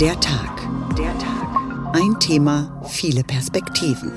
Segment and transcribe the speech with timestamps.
[0.00, 0.60] Der Tag.
[0.96, 1.92] Der Tag.
[1.92, 4.12] Ein Thema, viele Perspektiven.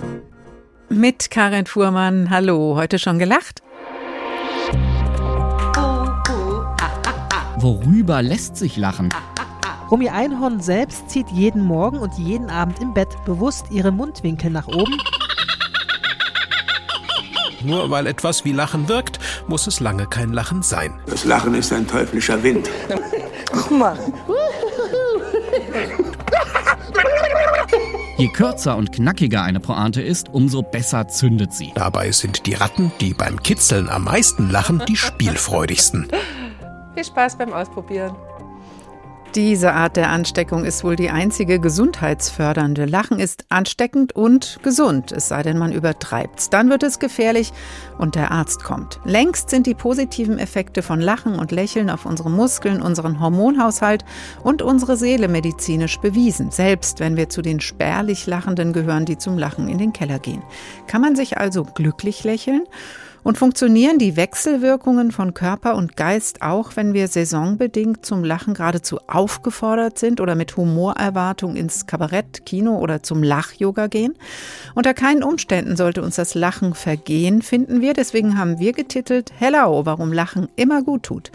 [0.89, 2.29] Mit Karin Fuhrmann.
[2.29, 3.63] Hallo, heute schon gelacht?
[7.57, 9.09] Worüber lässt sich lachen?
[9.89, 14.67] Romy Einhorn selbst zieht jeden Morgen und jeden Abend im Bett bewusst ihre Mundwinkel nach
[14.67, 14.99] oben.
[17.63, 20.99] Nur weil etwas wie Lachen wirkt, muss es lange kein Lachen sein.
[21.07, 22.69] Das Lachen ist ein teuflischer Wind.
[23.53, 23.97] Ach Mann.
[28.21, 31.71] Je kürzer und knackiger eine Pointe ist, umso besser zündet sie.
[31.73, 36.07] Dabei sind die Ratten, die beim Kitzeln am meisten lachen, die spielfreudigsten.
[36.93, 38.15] Viel Spaß beim Ausprobieren.
[39.35, 42.83] Diese Art der Ansteckung ist wohl die einzige gesundheitsfördernde.
[42.83, 46.49] Lachen ist ansteckend und gesund, es sei denn, man übertreibt's.
[46.49, 47.53] Dann wird es gefährlich
[47.97, 48.99] und der Arzt kommt.
[49.05, 54.03] Längst sind die positiven Effekte von Lachen und Lächeln auf unsere Muskeln, unseren Hormonhaushalt
[54.43, 59.37] und unsere Seele medizinisch bewiesen, selbst wenn wir zu den spärlich Lachenden gehören, die zum
[59.37, 60.41] Lachen in den Keller gehen.
[60.87, 62.63] Kann man sich also glücklich lächeln?
[63.23, 68.99] Und funktionieren die Wechselwirkungen von Körper und Geist auch, wenn wir saisonbedingt zum Lachen geradezu
[69.07, 74.15] aufgefordert sind oder mit Humorerwartung ins Kabarett, Kino oder zum Lach-Yoga gehen?
[74.73, 77.93] Unter keinen Umständen sollte uns das Lachen vergehen, finden wir.
[77.93, 81.31] Deswegen haben wir getitelt Hello, warum Lachen immer gut tut.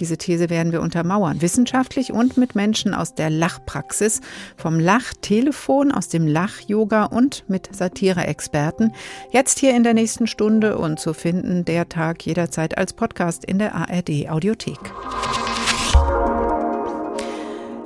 [0.00, 4.20] Diese These werden wir untermauern, wissenschaftlich und mit Menschen aus der Lachpraxis,
[4.56, 8.92] vom Lachtelefon, aus dem Lach-Yoga und mit Satire-Experten.
[9.30, 13.58] Jetzt hier in der nächsten Stunde und zu finden der Tag jederzeit als Podcast in
[13.58, 14.78] der ARD Audiothek.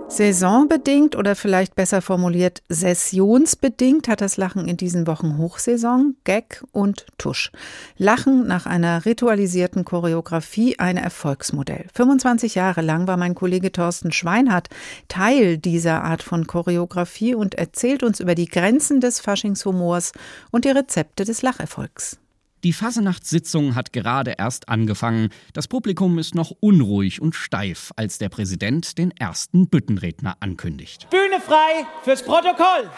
[0.07, 7.07] Saisonbedingt oder vielleicht besser formuliert sessionsbedingt hat das Lachen in diesen Wochen Hochsaison, Gag und
[7.19, 7.51] Tusch.
[7.97, 11.87] Lachen nach einer ritualisierten Choreografie ein Erfolgsmodell.
[11.95, 14.69] 25 Jahre lang war mein Kollege Thorsten Schweinhardt
[15.09, 20.13] Teil dieser Art von Choreografie und erzählt uns über die Grenzen des Faschingshumors
[20.53, 22.22] und die Rezepte des Lacherfolgs.
[22.64, 25.30] Die Fasenachtssitzung hat gerade erst angefangen.
[25.52, 31.11] Das Publikum ist noch unruhig und steif, als der Präsident den ersten Büttenredner ankündigt.
[31.11, 32.89] Bühne frei fürs Protokoll!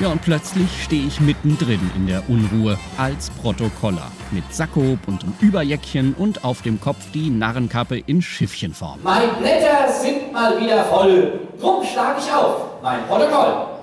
[0.00, 4.10] Ja, und plötzlich stehe ich mittendrin in der Unruhe als Protokoller.
[4.32, 8.98] Mit Sakko und einem Überjäckchen und auf dem Kopf die Narrenkappe in Schiffchenform.
[9.04, 11.48] Meine Blätter sind mal wieder voll.
[11.60, 12.82] Drum schlage ich auf.
[12.82, 13.77] Mein Protokoll.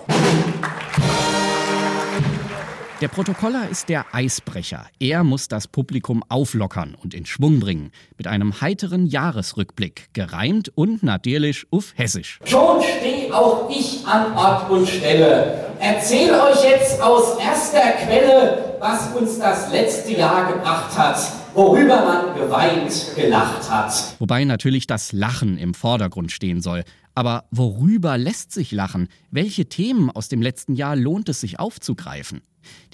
[3.02, 4.86] Der Protokoller ist der Eisbrecher.
[5.00, 7.92] Er muss das Publikum auflockern und in Schwung bringen.
[8.18, 10.10] Mit einem heiteren Jahresrückblick.
[10.14, 12.40] Gereimt und natürlich auf Hessisch.
[12.46, 15.66] Schon steh auch ich an Ort und Stelle.
[15.80, 21.18] Erzähl euch jetzt aus erster Quelle, was uns das letzte Jahr gebracht hat
[21.56, 24.16] worüber man geweint, gelacht hat.
[24.20, 26.84] Wobei natürlich das Lachen im Vordergrund stehen soll.
[27.16, 29.08] Aber worüber lässt sich lachen?
[29.32, 32.42] Welche Themen aus dem letzten Jahr lohnt es sich aufzugreifen?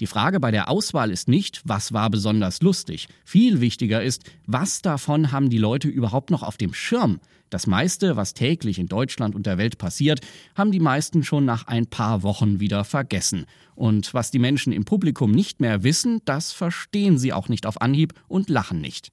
[0.00, 3.08] Die Frage bei der Auswahl ist nicht, was war besonders lustig.
[3.24, 7.20] Viel wichtiger ist, was davon haben die Leute überhaupt noch auf dem Schirm?
[7.50, 10.20] Das meiste, was täglich in Deutschland und der Welt passiert,
[10.54, 13.44] haben die meisten schon nach ein paar Wochen wieder vergessen.
[13.74, 17.80] Und was die Menschen im Publikum nicht mehr wissen, das verstehen sie auch nicht auf
[17.80, 19.10] Anhieb und lachen nicht.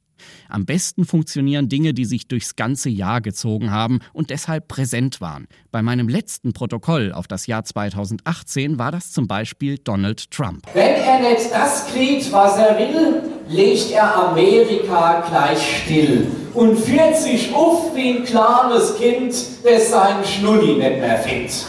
[0.49, 5.47] Am besten funktionieren Dinge, die sich durchs ganze Jahr gezogen haben und deshalb präsent waren.
[5.71, 10.65] Bei meinem letzten Protokoll auf das Jahr 2018 war das zum Beispiel Donald Trump.
[10.73, 17.17] Wenn er nicht das kriegt, was er will, legt er Amerika gleich still und führt
[17.17, 21.65] sich auf wie ein kleines Kind, das seinen Schnulli nicht mehr findet.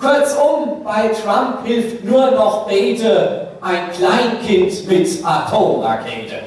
[0.00, 6.40] Kurzum, bei Trump hilft nur noch Bete, ein Kleinkind mit Atomrakete.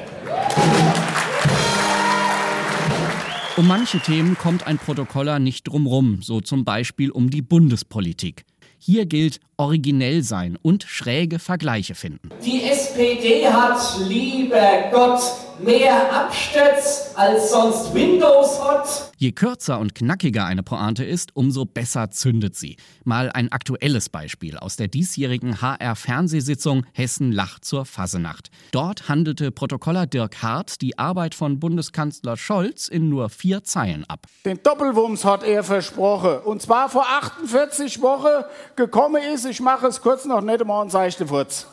[3.58, 8.44] Um manche Themen kommt ein Protokoller nicht drumrum, so zum Beispiel um die Bundespolitik.
[8.78, 12.28] Hier gilt originell sein und schräge Vergleiche finden.
[12.44, 15.22] Die SPD hat, lieber Gott,
[15.58, 19.12] mehr Absturz als sonst Windows hat.
[19.16, 22.76] Je kürzer und knackiger eine Pointe ist, umso besser zündet sie.
[23.04, 28.50] Mal ein aktuelles Beispiel aus der diesjährigen HR-Fernsehsitzung Hessen lacht zur Fasenacht.
[28.72, 34.26] Dort handelte Protokoller Dirk Hart die Arbeit von Bundeskanzler Scholz in nur vier Zeilen ab.
[34.44, 36.38] Den Doppelwumms hat er versprochen.
[36.44, 38.44] Und zwar vor 48 Wochen
[38.76, 41.66] gekommen ist, ich mache es kurz noch nicht einmal und seichte Furz.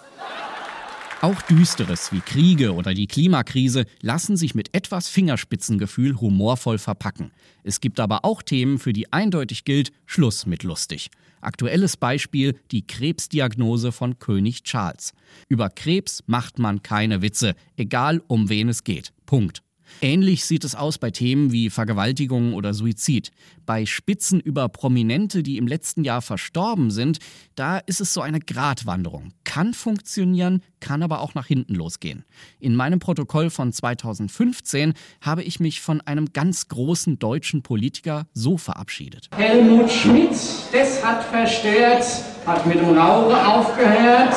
[1.24, 7.32] Auch Düsteres wie Kriege oder die Klimakrise lassen sich mit etwas Fingerspitzengefühl humorvoll verpacken.
[7.64, 11.12] Es gibt aber auch Themen, für die eindeutig gilt, Schluss mit lustig.
[11.40, 15.14] Aktuelles Beispiel die Krebsdiagnose von König Charles.
[15.48, 19.14] Über Krebs macht man keine Witze, egal um wen es geht.
[19.26, 19.64] Punkt.
[20.02, 23.32] Ähnlich sieht es aus bei Themen wie Vergewaltigung oder Suizid.
[23.66, 27.20] Bei Spitzen über Prominente, die im letzten Jahr verstorben sind,
[27.56, 29.32] da ist es so eine Gratwanderung.
[29.44, 32.26] Kann funktionieren, kann aber auch nach hinten losgehen.
[32.60, 38.58] In meinem Protokoll von 2015 habe ich mich von einem ganz großen deutschen Politiker so
[38.58, 39.30] verabschiedet.
[39.36, 40.36] Helmut Schmidt,
[40.72, 42.06] das hat verstört,
[42.46, 44.34] hat mit dem Rauchen aufgehört.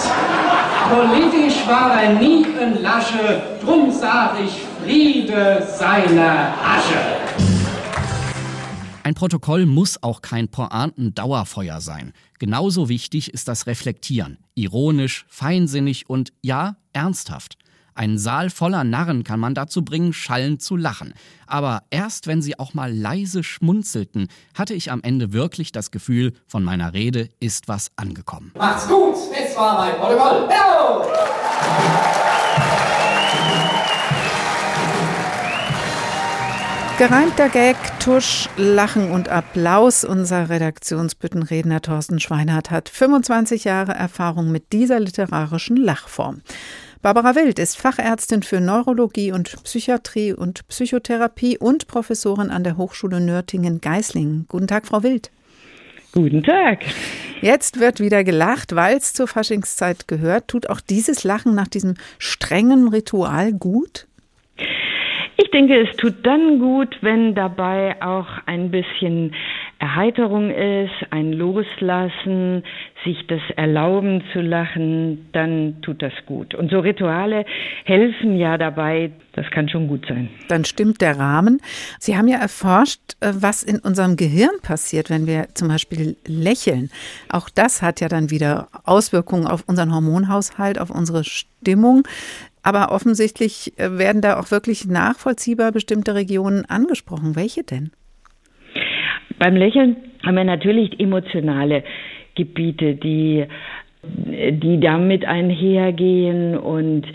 [0.88, 4.53] Politisch war er nie ein Lasche, drum sag ich
[4.83, 7.00] Friede seiner Asche.
[9.03, 12.12] Ein Protokoll muss auch kein Pointen-Dauerfeuer sein.
[12.38, 14.38] Genauso wichtig ist das Reflektieren.
[14.55, 17.56] Ironisch, feinsinnig und ja, ernsthaft.
[17.97, 21.15] Einen Saal voller Narren kann man dazu bringen, schallend zu lachen.
[21.47, 26.35] Aber erst wenn sie auch mal leise schmunzelten, hatte ich am Ende wirklich das Gefühl,
[26.47, 28.53] von meiner Rede ist was angekommen.
[28.55, 30.47] Macht's gut, das war mein Protokoll.
[30.51, 31.07] Hello!
[36.99, 40.05] Gereimter Gag, Tusch, Lachen und Applaus.
[40.05, 46.43] Unser Redaktionsbüttenredner Thorsten Schweinhardt hat 25 Jahre Erfahrung mit dieser literarischen Lachform.
[47.06, 53.20] Barbara Wild ist Fachärztin für Neurologie und Psychiatrie und Psychotherapie und Professorin an der Hochschule
[53.20, 54.47] Nürtingen-Geislingen.
[54.49, 55.31] Guten Tag, Frau Wild.
[56.11, 56.81] Guten Tag.
[57.41, 60.49] Jetzt wird wieder gelacht, weil es zur Faschingszeit gehört.
[60.49, 64.09] Tut auch dieses Lachen nach diesem strengen Ritual gut?
[65.38, 69.35] Ich denke, es tut dann gut, wenn dabei auch ein bisschen
[69.79, 72.65] Erheiterung ist, ein Loslassen,
[73.05, 76.55] sich das erlauben zu lachen, dann tut das gut.
[76.55, 77.44] Und so Rituale
[77.85, 80.31] helfen ja dabei, das kann schon gut sein.
[80.49, 81.61] Dann stimmt der Rahmen.
[81.99, 86.91] Sie haben ja erforscht, äh, was in unserem Gehirn passiert, wenn wir zum Beispiel lächeln.
[87.29, 92.05] Auch das hat ja dann wieder Auswirkungen auf unseren Hormonhaushalt, auf unsere Stimmung.
[92.67, 97.37] Aber offensichtlich äh, werden da auch wirklich nachvollziehbar bestimmte Regionen angesprochen.
[97.37, 97.93] Welche denn?
[99.39, 101.85] Beim Lächeln haben wir natürlich emotionale
[102.35, 103.47] Gebiete, die,
[104.03, 107.07] die damit einhergehen und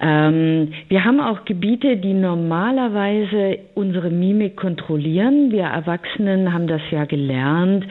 [0.00, 5.52] ähm, wir haben auch Gebiete, die normalerweise unsere Mimik kontrollieren.
[5.52, 7.86] Wir Erwachsenen haben das ja gelernt,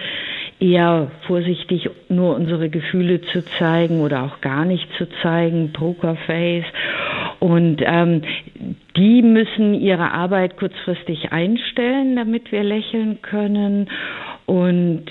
[0.61, 6.65] eher vorsichtig nur unsere Gefühle zu zeigen oder auch gar nicht zu zeigen, Pokerface.
[7.39, 8.21] Und ähm,
[8.95, 13.89] die müssen ihre Arbeit kurzfristig einstellen, damit wir lächeln können.
[14.45, 15.05] Und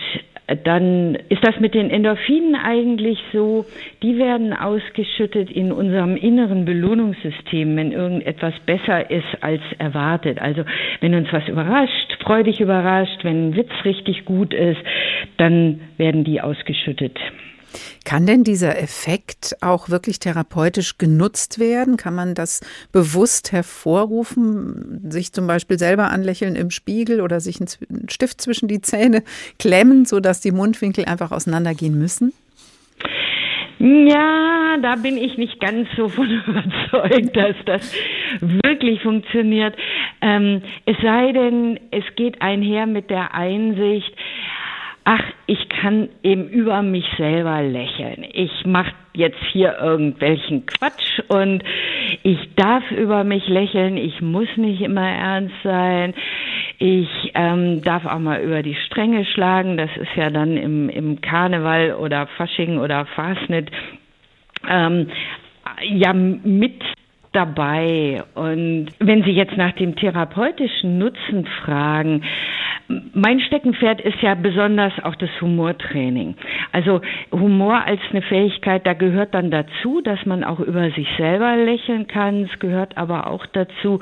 [0.65, 3.65] dann ist das mit den Endorphinen eigentlich so,
[4.03, 10.41] die werden ausgeschüttet in unserem inneren Belohnungssystem, wenn irgendetwas besser ist als erwartet.
[10.41, 10.65] Also
[11.01, 14.81] wenn uns was überrascht, freudig überrascht, wenn ein Witz richtig gut ist,
[15.37, 17.19] dann werden die ausgeschüttet.
[18.05, 21.97] Kann denn dieser Effekt auch wirklich therapeutisch genutzt werden?
[21.97, 22.61] Kann man das
[22.93, 28.81] bewusst hervorrufen, sich zum Beispiel selber anlächeln im Spiegel oder sich einen Stift zwischen die
[28.81, 29.23] Zähne
[29.59, 32.33] klemmen, sodass die Mundwinkel einfach auseinandergehen müssen?
[33.81, 37.95] Ja, da bin ich nicht ganz so von überzeugt, dass das
[38.41, 39.75] wirklich funktioniert.
[40.21, 44.13] Ähm, es sei denn, es geht einher mit der Einsicht,
[45.05, 48.25] ach, ich kann eben über mich selber lächeln.
[48.33, 51.63] Ich mache jetzt hier irgendwelchen Quatsch und
[52.23, 53.97] ich darf über mich lächeln.
[53.97, 56.15] Ich muss nicht immer ernst sein.
[56.79, 59.77] Ich ähm, darf auch mal über die Stränge schlagen.
[59.77, 63.71] Das ist ja dann im, im Karneval oder Fasching oder Fasnet
[64.69, 65.09] ähm,
[65.83, 66.83] ja mit
[67.33, 68.23] dabei.
[68.35, 72.23] Und wenn Sie jetzt nach dem therapeutischen Nutzen fragen,
[73.13, 76.35] mein Steckenpferd ist ja besonders auch das Humortraining.
[76.73, 81.57] Also Humor als eine Fähigkeit, da gehört dann dazu, dass man auch über sich selber
[81.57, 82.49] lächeln kann.
[82.53, 84.01] Es gehört aber auch dazu,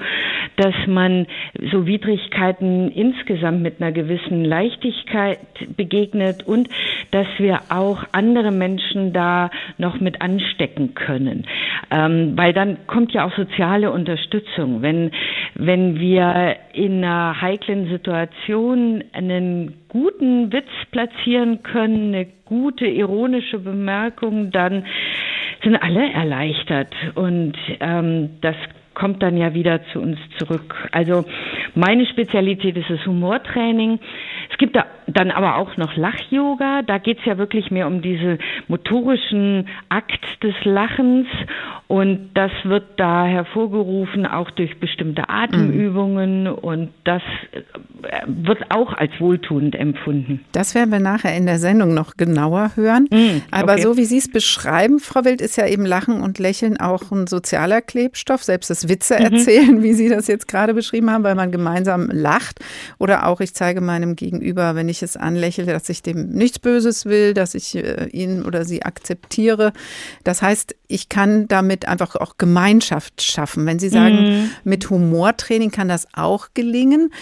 [0.56, 1.26] dass man
[1.70, 5.38] so Widrigkeiten insgesamt mit einer gewissen Leichtigkeit
[5.76, 6.68] begegnet und
[7.10, 11.46] dass wir auch andere Menschen da noch mit anstecken können.
[11.90, 14.82] Ähm, weil dann kommt ja auch soziale Unterstützung.
[14.82, 15.10] Wenn,
[15.54, 18.77] wenn wir in einer heiklen Situation
[19.12, 24.84] einen guten Witz platzieren können, eine gute ironische Bemerkung, dann
[25.62, 26.94] sind alle erleichtert.
[27.14, 28.56] Und ähm, das
[28.98, 30.74] kommt dann ja wieder zu uns zurück.
[30.90, 31.24] Also
[31.74, 34.00] meine Spezialität ist das Humortraining.
[34.50, 36.82] Es gibt da dann aber auch noch Lach-Yoga.
[36.82, 41.26] Da geht es ja wirklich mehr um diesen motorischen Akt des Lachens.
[41.86, 46.42] Und das wird da hervorgerufen, auch durch bestimmte Atemübungen.
[46.42, 46.52] Mhm.
[46.52, 47.62] Und das äh,
[48.26, 50.44] wird auch als wohltuend empfunden.
[50.52, 53.08] Das werden wir nachher in der Sendung noch genauer hören.
[53.10, 53.42] Mhm, okay.
[53.50, 57.10] Aber so wie Sie es beschreiben, Frau Wild, ist ja eben Lachen und Lächeln auch
[57.10, 58.42] ein sozialer Klebstoff.
[58.44, 59.24] Selbst das Witze mhm.
[59.34, 62.60] erzählen, wie Sie das jetzt gerade beschrieben haben, weil man gemeinsam lacht.
[62.98, 67.06] Oder auch, ich zeige meinem Gegenüber, wenn ich es anlächle, dass ich dem nichts Böses
[67.06, 69.72] will, dass ich äh, ihn oder sie akzeptiere.
[70.24, 73.66] Das heißt, ich kann damit einfach auch Gemeinschaft schaffen.
[73.66, 74.50] Wenn Sie sagen, mhm.
[74.64, 77.12] mit Humortraining kann das auch gelingen,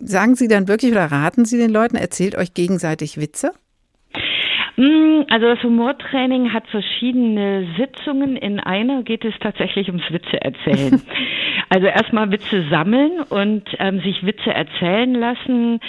[0.00, 3.52] sagen Sie dann wirklich oder raten Sie den Leuten, erzählt euch gegenseitig Witze?
[4.76, 8.36] Mm, also das Humortraining hat verschiedene Sitzungen.
[8.36, 11.02] In einer geht es tatsächlich ums Witze erzählen.
[11.70, 15.80] also erstmal Witze sammeln und ähm, sich Witze erzählen lassen.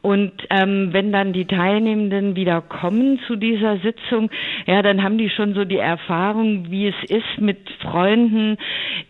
[0.00, 4.30] Und ähm, wenn dann die Teilnehmenden wieder kommen zu dieser Sitzung,
[4.66, 8.56] ja, dann haben die schon so die Erfahrung, wie es ist, mit Freunden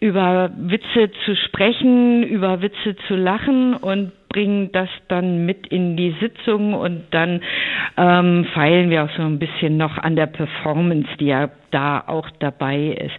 [0.00, 6.14] über Witze zu sprechen, über Witze zu lachen und bringen das dann mit in die
[6.20, 7.40] Sitzung und dann
[7.96, 12.28] ähm, feilen wir auch so ein bisschen noch an der Performance, die ja da auch
[12.38, 13.16] dabei ist.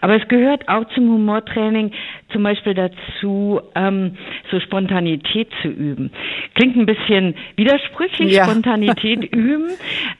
[0.00, 1.92] Aber es gehört auch zum Humortraining
[2.32, 4.16] zum Beispiel dazu, ähm,
[4.50, 6.10] so Spontanität zu üben.
[6.54, 8.44] Klingt ein bisschen widersprüchlich, ja.
[8.44, 9.70] Spontanität üben,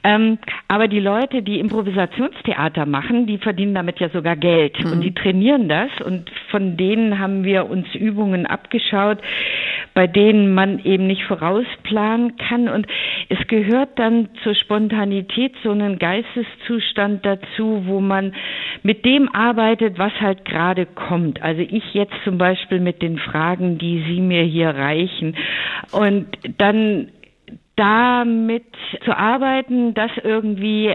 [0.04, 4.92] ähm, aber die Leute, die Improvisationstheater machen, die verdienen damit ja sogar Geld mhm.
[4.92, 9.18] und die trainieren das und von denen haben wir uns Übungen abgeschaut,
[9.94, 12.86] bei denen man eben nicht vorausplanen kann und
[13.28, 18.34] es gehört dann zur Spontanität so einen Geisteszustand dazu, wo man
[18.82, 21.42] mit dem arbeitet, was halt gerade kommt.
[21.42, 25.36] Also ich jetzt zum Beispiel mit den Fragen, die Sie mir hier reichen.
[25.92, 26.26] Und
[26.58, 27.08] dann
[27.76, 28.64] damit
[29.04, 30.94] zu arbeiten, das irgendwie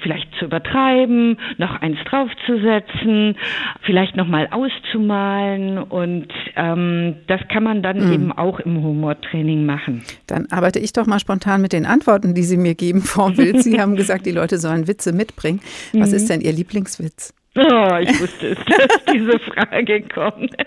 [0.00, 3.36] vielleicht zu übertreiben, noch eins draufzusetzen,
[3.82, 8.12] vielleicht nochmal auszumalen und ähm, das kann man dann mhm.
[8.12, 10.04] eben auch im Humortraining machen.
[10.28, 13.62] Dann arbeite ich doch mal spontan mit den Antworten, die Sie mir geben, Frau Wild.
[13.64, 15.60] Sie haben gesagt, die Leute sollen Witze mitbringen.
[15.92, 16.16] Was mhm.
[16.16, 17.34] ist denn Ihr Lieblingswitz?
[17.56, 20.54] Oh, ich wusste es, dass diese Frage kommt.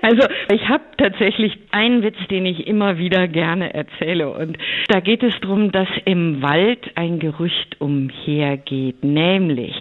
[0.00, 4.30] Also ich habe tatsächlich einen Witz, den ich immer wieder gerne erzähle.
[4.30, 4.56] Und
[4.88, 9.74] da geht es darum, dass im Wald ein Gerücht umhergeht, nämlich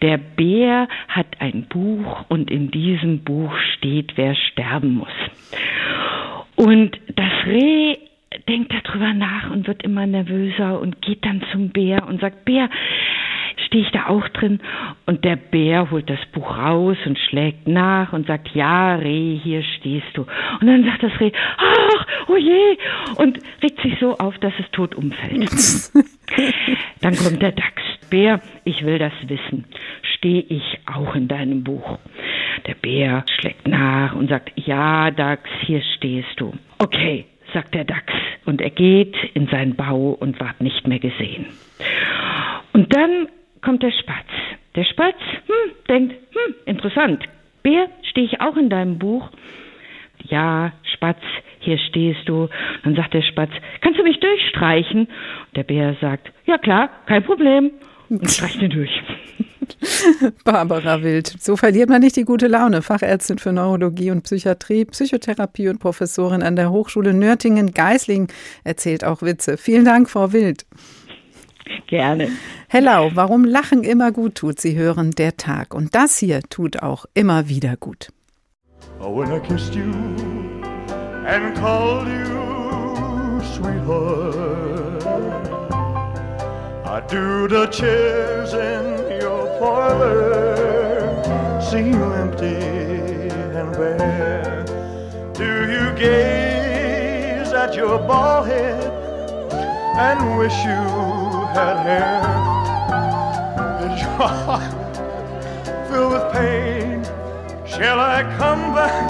[0.00, 5.08] der Bär hat ein Buch und in diesem Buch steht, wer sterben muss.
[6.56, 7.96] Und das Reh
[8.48, 12.68] denkt darüber nach und wird immer nervöser und geht dann zum Bär und sagt, Bär,
[13.66, 14.60] stehe ich da auch drin
[15.06, 19.62] und der Bär holt das Buch raus und schlägt nach und sagt, ja, Reh, hier
[19.78, 20.26] stehst du.
[20.60, 22.76] Und dann sagt das Reh, ach, oh je,
[23.16, 25.50] und regt sich so auf, dass es tot umfällt.
[27.00, 27.82] dann kommt der Dachs.
[28.10, 29.64] Bär, ich will das wissen.
[30.16, 31.98] Stehe ich auch in deinem Buch?
[32.66, 36.52] Der Bär schlägt nach und sagt, ja, Dachs, hier stehst du.
[36.78, 38.12] Okay, sagt der Dachs.
[38.44, 41.46] Und er geht in seinen Bau und ward nicht mehr gesehen.
[42.72, 43.28] Und dann
[43.60, 44.26] kommt der Spatz.
[44.74, 47.24] Der Spatz hm, denkt, hm, interessant.
[47.62, 49.30] Bär, stehe ich auch in deinem Buch?
[50.24, 51.20] Ja, Spatz,
[51.60, 52.48] hier stehst du.
[52.82, 55.00] Dann sagt der Spatz, kannst du mich durchstreichen?
[55.06, 57.70] Und der Bär sagt, ja klar, kein Problem.
[58.08, 58.90] Und streicht ihn durch.
[60.44, 61.34] Barbara Wild.
[61.40, 62.82] So verliert man nicht die gute Laune.
[62.82, 68.28] Fachärztin für Neurologie und Psychiatrie, Psychotherapie und Professorin an der Hochschule Nürtingen-Geislingen
[68.64, 69.56] erzählt auch Witze.
[69.56, 70.66] Vielen Dank, Frau Wild.
[71.86, 72.28] Gerne.
[72.68, 74.60] Hello, warum Lachen immer gut tut.
[74.60, 75.74] Sie hören der Tag.
[75.74, 78.08] Und das hier tut auch immer wieder gut.
[79.00, 79.92] Oh, when I kissed you
[81.26, 85.02] and called you sweetheart,
[86.84, 89.11] I do the chairs in your
[89.62, 92.56] parlor seem empty
[93.58, 94.64] and bare.
[95.40, 98.90] Do you gaze at your bald head
[100.08, 100.82] and wish you
[101.54, 102.22] had hair.
[103.86, 104.74] Is your heart
[105.88, 107.04] filled with pain?
[107.64, 109.06] Shall I come back?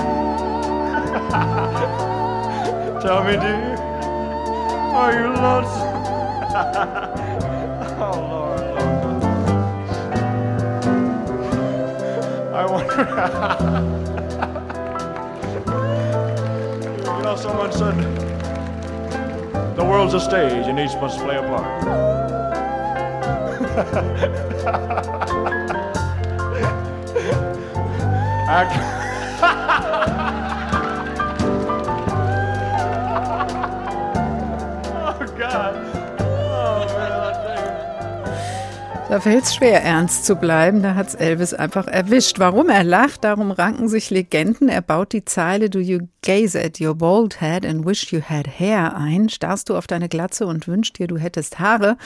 [3.02, 3.76] Tell me, dear,
[5.00, 5.92] are you lonesome?
[8.02, 8.41] oh, Lord.
[12.54, 12.92] I wonder.
[17.16, 17.94] you know, someone said
[19.76, 21.82] the world's a stage and each must play a part.
[39.12, 40.82] Da fällt es schwer, ernst zu bleiben.
[40.82, 42.38] Da hat es Elvis einfach erwischt.
[42.38, 44.70] Warum er lacht, darum ranken sich Legenden.
[44.70, 48.46] Er baut die Zeile Do you gaze at your bald head and wish you had
[48.46, 49.28] hair ein.
[49.28, 51.96] Starrst du auf deine Glatze und wünschst dir, du hättest Haare.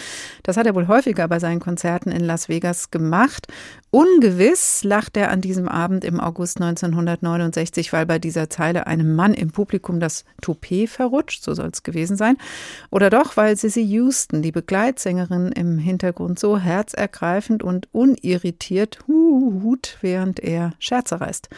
[0.42, 3.46] Das hat er wohl häufiger bei seinen Konzerten in Las Vegas gemacht.
[3.90, 9.32] Ungewiss lacht er an diesem Abend im August 1969, weil bei dieser Zeile einem Mann
[9.32, 12.36] im Publikum das Toupet verrutscht, so soll es gewesen sein.
[12.90, 20.40] Oder doch, weil Sissy Houston, die Begleitsängerin im Hintergrund, so herzergreifend und unirritiert hut, während
[20.40, 21.48] er Scherze reißt.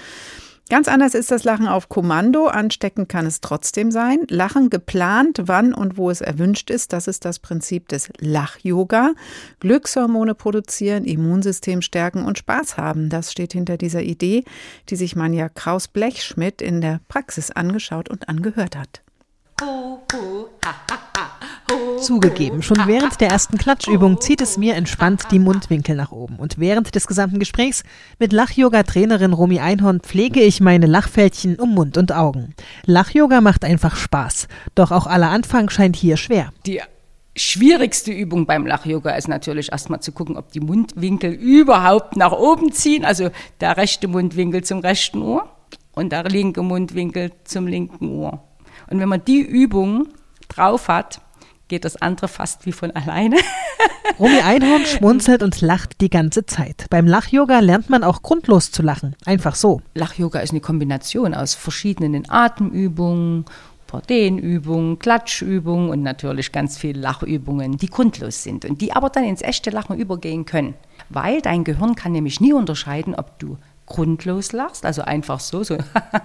[0.71, 2.47] Ganz anders ist das Lachen auf Kommando.
[2.47, 4.27] Ansteckend kann es trotzdem sein.
[4.29, 6.93] Lachen geplant, wann und wo es erwünscht ist.
[6.93, 9.15] Das ist das Prinzip des Lach-Yoga.
[9.61, 13.09] Glückshormone produzieren, Immunsystem stärken und Spaß haben.
[13.09, 14.45] Das steht hinter dieser Idee,
[14.91, 19.01] die sich Manja Kraus-Blechschmidt in der Praxis angeschaut und angehört hat.
[19.63, 21.38] Ho, ho, ha, ha.
[22.01, 26.37] Zugegeben, schon während der ersten Klatschübung zieht es mir entspannt die Mundwinkel nach oben.
[26.37, 27.83] Und während des gesamten Gesprächs
[28.19, 32.55] mit Lach-Yoga-Trainerin Romy Einhorn pflege ich meine Lachfältchen um Mund und Augen.
[32.87, 34.49] Lach-Yoga macht einfach Spaß.
[34.75, 36.53] Doch auch aller Anfang scheint hier schwer.
[36.67, 36.81] Die
[37.37, 42.73] schwierigste Übung beim Lach-Yoga ist natürlich erstmal zu gucken, ob die Mundwinkel überhaupt nach oben
[42.73, 43.05] ziehen.
[43.05, 45.49] Also der rechte Mundwinkel zum rechten Ohr
[45.95, 48.45] und der linke Mundwinkel zum linken Ohr.
[48.91, 50.09] Und wenn man die Übung
[50.49, 51.21] drauf hat,
[51.69, 53.37] geht das andere fast wie von alleine.
[54.19, 56.87] Romy Einhorn schmunzelt und lacht die ganze Zeit.
[56.91, 59.15] Beim Lach-Yoga lernt man auch grundlos zu lachen.
[59.25, 59.83] Einfach so.
[59.95, 63.45] Lach-Yoga ist eine Kombination aus verschiedenen Atemübungen,
[64.09, 69.43] Dehnübungen, Klatschübungen und natürlich ganz viele Lachübungen, die grundlos sind und die aber dann ins
[69.43, 70.75] echte Lachen übergehen können.
[71.09, 73.57] Weil dein Gehirn kann nämlich nie unterscheiden, ob du
[73.87, 75.79] grundlos lachst, also einfach so, so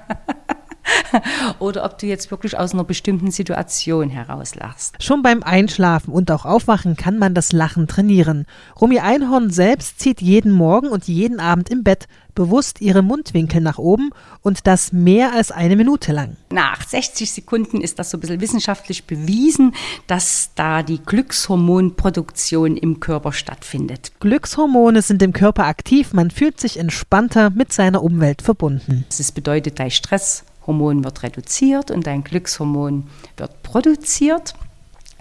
[1.60, 4.96] oder ob du jetzt wirklich aus einer bestimmten Situation herauslachst.
[5.02, 8.46] Schon beim Einschlafen und auch Aufwachen kann man das Lachen trainieren.
[8.80, 13.78] Rumi Einhorn selbst zieht jeden Morgen und jeden Abend im Bett bewusst ihre Mundwinkel nach
[13.78, 14.10] oben
[14.42, 16.36] und das mehr als eine Minute lang.
[16.52, 19.76] Nach 60 Sekunden ist das so ein bisschen wissenschaftlich bewiesen,
[20.08, 24.14] dass da die Glückshormonproduktion im Körper stattfindet.
[24.20, 29.06] Glückshormone sind im Körper aktiv, man fühlt sich entspannter mit seiner Umwelt verbunden.
[29.16, 33.08] Das bedeutet, dein Stress Hormon wird reduziert und dein Glückshormon
[33.38, 34.54] wird produziert,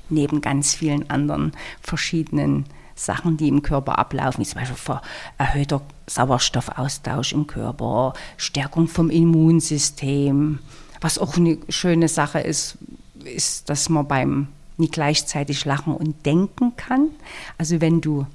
[0.08, 5.00] neben ganz vielen anderen verschiedenen Sachen, die im Körper ablaufen, wie zum Beispiel
[5.38, 10.58] erhöhter Sauerstoffaustausch im Körper, Stärkung vom Immunsystem.
[11.00, 12.78] Was auch eine schöne Sache ist,
[13.24, 17.08] ist, dass man beim nicht gleichzeitig lachen und denken kann.
[17.58, 18.26] Also wenn du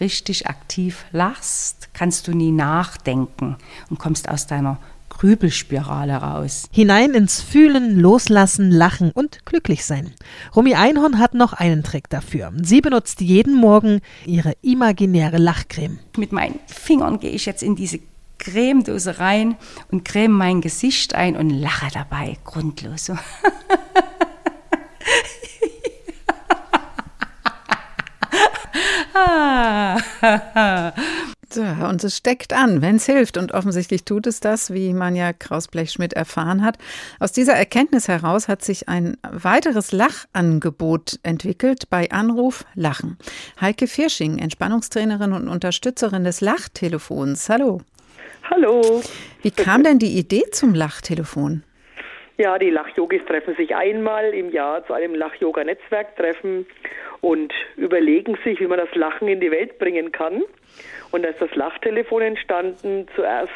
[0.00, 3.56] richtig aktiv lachst, kannst du nie nachdenken
[3.90, 4.78] und kommst aus deiner
[5.18, 6.68] Grübelspirale raus.
[6.70, 10.12] Hinein ins Fühlen, Loslassen, Lachen und glücklich sein.
[10.54, 12.52] Romy Einhorn hat noch einen Trick dafür.
[12.62, 15.98] Sie benutzt jeden Morgen ihre imaginäre Lachcreme.
[16.16, 18.00] Mit meinen Fingern gehe ich jetzt in diese
[18.38, 19.56] Cremedose rein
[19.90, 23.10] und creme mein Gesicht ein und lache dabei grundlos.
[29.14, 30.92] ah.
[31.50, 33.36] So, und es steckt an, wenn es hilft.
[33.36, 36.78] Und offensichtlich tut es das, wie man ja Kraus-Blechschmidt erfahren hat.
[37.20, 43.18] Aus dieser Erkenntnis heraus hat sich ein weiteres Lachangebot entwickelt bei Anruf Lachen.
[43.60, 47.48] Heike Firsching, Entspannungstrainerin und Unterstützerin des Lachtelefons.
[47.48, 47.80] Hallo.
[48.50, 49.02] Hallo.
[49.42, 51.62] Wie kam denn die Idee zum Lachtelefon?
[52.36, 56.66] Ja, die Lachyogis treffen sich einmal im Jahr zu einem Lach-Yoga-Netzwerktreffen
[57.20, 60.42] und überlegen sich, wie man das Lachen in die Welt bringen kann.
[61.14, 63.52] Und da ist das Lachtelefon entstanden, zuerst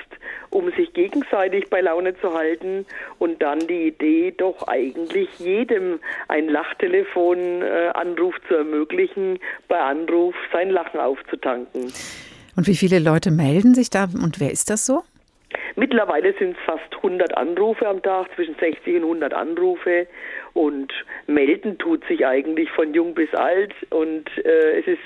[0.50, 2.86] um sich gegenseitig bei Laune zu halten
[3.18, 10.70] und dann die Idee, doch eigentlich jedem ein Lachtelefonanruf äh, zu ermöglichen, bei Anruf sein
[10.70, 11.92] Lachen aufzutanken.
[12.54, 15.02] Und wie viele Leute melden sich da und wer ist das so?
[15.74, 20.06] Mittlerweile sind es fast 100 Anrufe am Tag, zwischen 60 und 100 Anrufe.
[20.52, 20.92] Und
[21.26, 23.74] melden tut sich eigentlich von jung bis alt.
[23.90, 24.98] Und äh, es ist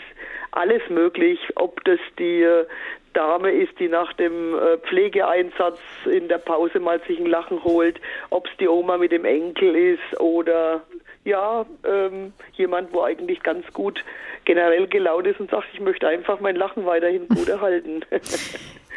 [0.53, 2.65] alles möglich, ob das die äh,
[3.13, 5.79] Dame ist, die nach dem äh, Pflegeeinsatz
[6.11, 9.75] in der Pause mal sich ein Lachen holt, ob es die Oma mit dem Enkel
[9.75, 10.83] ist oder
[11.25, 14.05] ja, ähm, jemand, wo eigentlich ganz gut
[14.45, 18.05] generell gelaunt ist und sagt, ich möchte einfach mein Lachen weiterhin gut erhalten.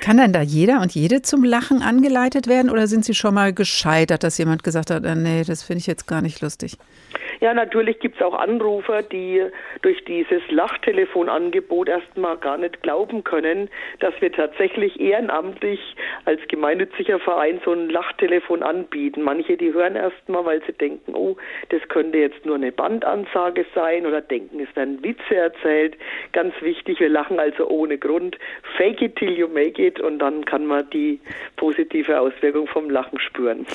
[0.01, 3.53] Kann denn da jeder und jede zum Lachen angeleitet werden oder sind Sie schon mal
[3.53, 6.77] gescheitert, dass jemand gesagt hat, äh, nee, das finde ich jetzt gar nicht lustig?
[7.45, 9.39] Ja, natürlich gibt es auch Anrufer, die
[9.83, 15.79] durch dieses Lachtelefonangebot erstmal gar nicht glauben können, dass wir tatsächlich ehrenamtlich
[16.25, 19.21] als gemeinnütziger Verein so ein Lachtelefon anbieten.
[19.21, 21.37] Manche, die hören erstmal, weil sie denken, oh,
[21.69, 25.97] das könnte jetzt nur eine Bandansage sein oder denken, es werden Witze erzählt.
[26.31, 28.39] Ganz wichtig, wir lachen also ohne Grund.
[28.75, 31.19] Fake it till you make it und dann kann man die
[31.57, 33.67] positive Auswirkung vom Lachen spüren.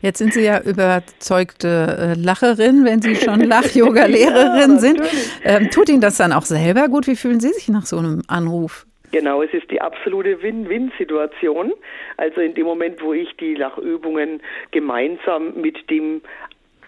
[0.00, 5.02] Jetzt sind Sie ja überzeugte äh, Lacherin, wenn Sie schon Lach-Yoga-Lehrerin ja, sind.
[5.44, 7.06] Ähm, tut Ihnen das dann auch selber gut?
[7.06, 8.86] Wie fühlen Sie sich nach so einem Anruf?
[9.12, 11.72] Genau, es ist die absolute Win-Win-Situation.
[12.16, 14.40] Also in dem Moment, wo ich die Lachübungen
[14.72, 16.20] gemeinsam mit dem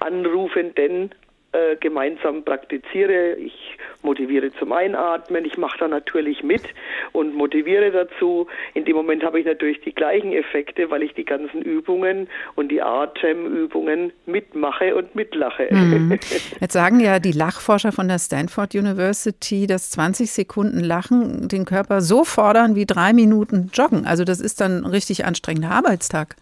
[0.00, 1.14] Anrufenden
[1.52, 3.34] äh, gemeinsam praktiziere.
[3.36, 6.62] Ich motiviere zum Einatmen, ich mache da natürlich mit
[7.12, 8.46] und motiviere dazu.
[8.74, 12.70] In dem Moment habe ich natürlich die gleichen Effekte, weil ich die ganzen Übungen und
[12.70, 15.68] die Atemübungen mitmache und mitlache.
[15.70, 16.18] Mhm.
[16.60, 22.02] Jetzt sagen ja die Lachforscher von der Stanford University, dass 20 Sekunden Lachen den Körper
[22.02, 24.06] so fordern wie drei Minuten Joggen.
[24.06, 26.36] Also das ist dann ein richtig anstrengender Arbeitstag.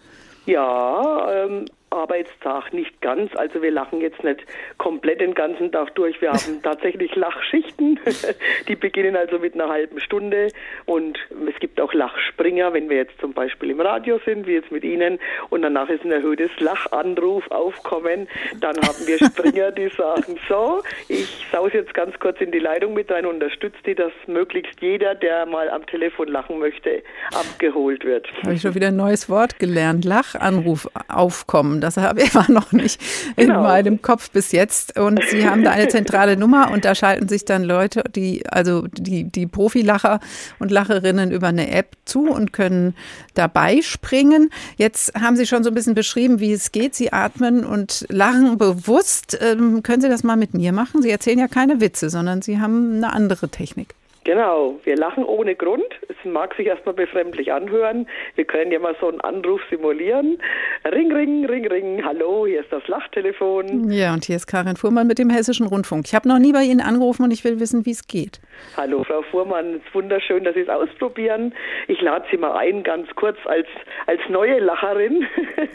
[0.47, 3.35] Ja, ähm, Arbeitstag nicht ganz.
[3.37, 4.41] Also wir lachen jetzt nicht
[4.79, 6.21] komplett den ganzen Tag durch.
[6.21, 7.99] Wir haben tatsächlich Lachschichten.
[8.69, 10.49] Die beginnen also mit einer halben Stunde
[10.85, 11.19] und
[11.49, 14.85] es gibt auch Lachspringer, wenn wir jetzt zum Beispiel im Radio sind, wie jetzt mit
[14.85, 15.19] Ihnen,
[15.51, 18.29] und danach ist ein erhöhtes Lachanruf aufkommen.
[18.61, 22.95] Dann haben wir Springer, die sagen, so, ich saus jetzt ganz kurz in die Leitung
[22.95, 28.27] mit rein, unterstütze die, dass möglichst jeder, der mal am Telefon lachen möchte, abgeholt wird.
[28.43, 30.05] Habe ich schon wieder ein neues Wort gelernt.
[30.05, 33.01] Lachanruf aufkommen das habe ich immer noch nicht
[33.37, 33.57] genau.
[33.57, 34.99] in meinem Kopf bis jetzt.
[34.99, 38.87] Und Sie haben da eine zentrale Nummer und da schalten sich dann Leute, die, also
[38.89, 40.21] die, die Profilacher
[40.59, 42.95] und Lacherinnen über eine App zu und können
[43.35, 44.51] dabei springen.
[44.77, 46.95] Jetzt haben Sie schon so ein bisschen beschrieben, wie es geht.
[46.95, 49.39] Sie atmen und lachen bewusst.
[49.41, 51.03] Ähm, können Sie das mal mit mir machen?
[51.03, 53.95] Sie erzählen ja keine Witze, sondern Sie haben eine andere Technik.
[54.27, 55.85] Genau, wir lachen ohne Grund.
[56.09, 58.09] Es mag sich erstmal befremdlich anhören.
[58.35, 60.39] Wir können ja mal so einen Anruf simulieren.
[60.85, 62.05] Ring, ring, ring, ring.
[62.05, 63.89] Hallo, hier ist das Lachtelefon.
[63.89, 66.07] Ja, und hier ist Karin Fuhrmann mit dem Hessischen Rundfunk.
[66.09, 68.41] Ich habe noch nie bei Ihnen angerufen und ich will wissen, wie es geht.
[68.77, 69.75] Hallo, Frau Fuhrmann.
[69.75, 71.55] Es ist wunderschön, dass Sie es ausprobieren.
[71.87, 73.69] Ich lade Sie mal ein, ganz kurz als,
[74.07, 75.25] als neue Lacherin.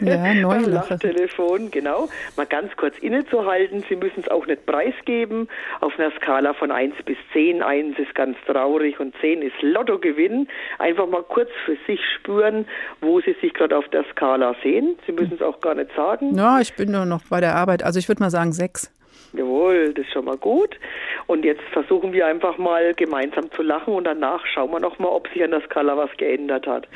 [0.00, 0.72] Ja, neue Lacherin.
[0.72, 2.10] Lachtelefon, genau.
[2.36, 3.82] Mal ganz kurz innezuhalten.
[3.88, 5.48] Sie müssen es auch nicht preisgeben.
[5.80, 7.62] Auf einer Skala von 1 bis 10.
[7.62, 10.48] 1 ist ganz traurig und 10 ist Lottogewinn.
[10.78, 12.66] Einfach mal kurz für sich spüren,
[13.00, 14.96] wo Sie sich gerade auf der Skala sehen.
[15.06, 16.36] Sie müssen es auch gar nicht sagen.
[16.36, 17.82] Ja, ich bin nur noch bei der Arbeit.
[17.82, 18.92] Also ich würde mal sagen 6.
[19.32, 20.78] Jawohl, das ist schon mal gut.
[21.26, 25.08] Und jetzt versuchen wir einfach mal gemeinsam zu lachen und danach schauen wir noch mal,
[25.08, 26.86] ob sich an der Skala was geändert hat.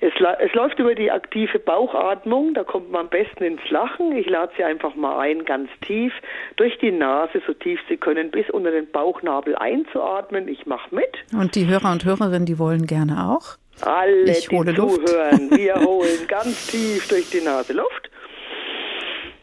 [0.00, 4.14] Es, es, läuft über die aktive Bauchatmung, da kommt man am besten ins Lachen.
[4.16, 6.12] Ich lade Sie einfach mal ein, ganz tief
[6.56, 10.48] durch die Nase, so tief Sie können, bis unter den Bauchnabel einzuatmen.
[10.48, 11.24] Ich mache mit.
[11.32, 13.56] Und die Hörer und Hörerinnen, die wollen gerne auch.
[13.80, 15.58] Alle, ich die zuhören, Luft.
[15.58, 18.10] wir holen ganz tief durch die Nase Luft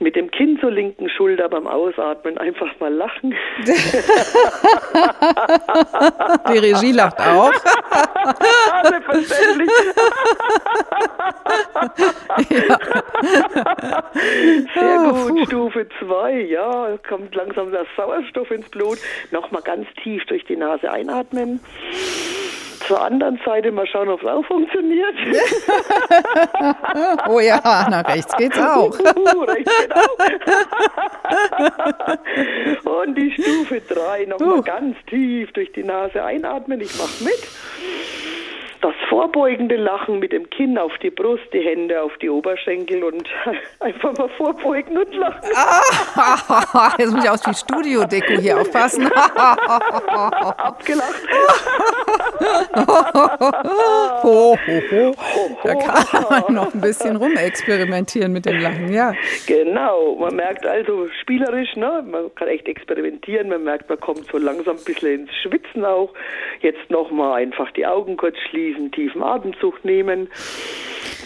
[0.02, 3.34] mit dem Kinn zur linken Schulter beim Ausatmen einfach mal lachen.
[6.50, 7.54] Die Regie lacht auch.
[8.84, 9.70] Selbstverständlich.
[12.50, 12.80] ja.
[14.74, 18.98] Sehr gut, oh, Stufe 2, ja, kommt langsam der Sauerstoff ins Blut.
[19.32, 21.60] Nochmal ganz tief durch die Nase einatmen
[22.88, 25.16] zur anderen Seite mal schauen, ob es auch funktioniert.
[27.30, 28.94] oh ja, nach rechts geht's auch.
[29.00, 30.18] Uh, rechts geht auch.
[33.02, 34.62] Und die Stufe 3 nochmal uh.
[34.62, 36.80] ganz tief durch die Nase einatmen.
[36.82, 37.42] Ich mache mit
[38.82, 43.30] das vorbeugende Lachen mit dem Kinn auf die Brust, die Hände auf die Oberschenkel und
[43.80, 45.50] einfach mal vorbeugen und lachen.
[45.56, 49.12] Ah, jetzt muss ich aus wie Studio-Deko hier aufpassen.
[50.58, 51.22] Abgelacht.
[54.24, 55.16] ho, ho, ho.
[55.64, 59.14] Da kann man noch ein bisschen rumexperimentieren mit dem Lachen, ja.
[59.46, 62.04] Genau, man merkt also spielerisch, ne?
[62.10, 66.14] man kann echt experimentieren, man merkt, man kommt so langsam ein bisschen ins Schwitzen auch.
[66.62, 70.30] Jetzt nochmal einfach die Augen kurz schließen diesen tiefen Atemzug nehmen.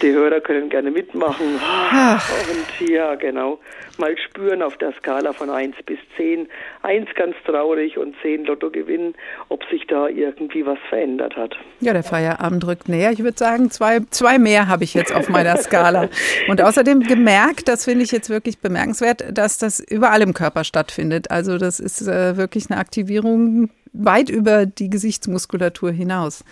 [0.02, 1.58] Die Hörer können gerne mitmachen.
[1.62, 2.30] Ach.
[2.50, 3.58] Und ja, genau.
[3.98, 6.48] Mal spüren auf der Skala von 1 bis 10.
[6.82, 9.14] 1 ganz traurig und 10 Lotto gewinnen,
[9.48, 11.56] ob sich da irgendwie was verändert hat.
[11.80, 13.12] Ja, der Feierabend rückt näher.
[13.12, 16.10] Ich würde sagen, zwei, zwei mehr habe ich jetzt auf meiner Skala.
[16.48, 21.30] Und außerdem gemerkt, das finde ich jetzt wirklich bemerkenswert, dass das überall im Körper stattfindet.
[21.30, 26.44] Also das ist äh, wirklich eine Aktivierung weit über die Gesichtsmuskulatur hinaus.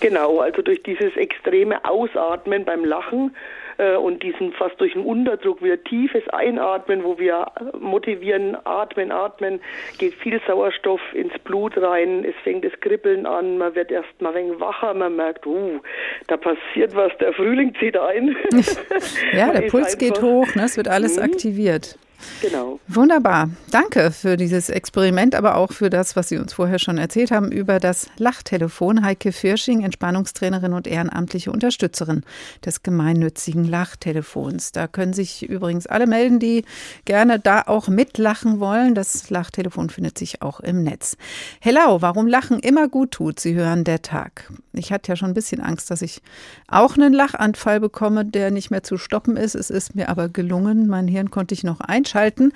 [0.00, 3.34] Genau, also durch dieses extreme Ausatmen beim Lachen
[3.78, 7.46] äh, und diesen fast durch den Unterdruck wieder tiefes Einatmen, wo wir
[7.78, 9.60] motivieren, atmen, atmen,
[9.98, 14.30] geht viel Sauerstoff ins Blut rein, es fängt das Kribbeln an, man wird erst mal
[14.30, 15.80] ein wenig wacher, man merkt, uh,
[16.28, 18.36] da passiert was, der Frühling zieht ein.
[19.32, 20.64] ja, der Puls geht hoch, ne?
[20.64, 21.24] es wird alles mhm.
[21.24, 21.98] aktiviert.
[22.40, 22.80] Genau.
[22.88, 23.50] Wunderbar.
[23.70, 27.50] Danke für dieses Experiment, aber auch für das, was Sie uns vorher schon erzählt haben
[27.50, 29.04] über das Lachtelefon.
[29.04, 32.22] Heike Firsching, Entspannungstrainerin und ehrenamtliche Unterstützerin
[32.64, 34.72] des gemeinnützigen Lachtelefons.
[34.72, 36.64] Da können sich übrigens alle melden, die
[37.04, 38.94] gerne da auch mitlachen wollen.
[38.94, 41.16] Das Lachtelefon findet sich auch im Netz.
[41.60, 43.40] Hello, warum Lachen immer gut tut.
[43.40, 44.50] Sie hören der Tag.
[44.72, 46.22] Ich hatte ja schon ein bisschen Angst, dass ich
[46.68, 49.54] auch einen Lachanfall bekomme, der nicht mehr zu stoppen ist.
[49.54, 50.86] Es ist mir aber gelungen.
[50.86, 52.52] Mein Hirn konnte ich noch ein einschalten.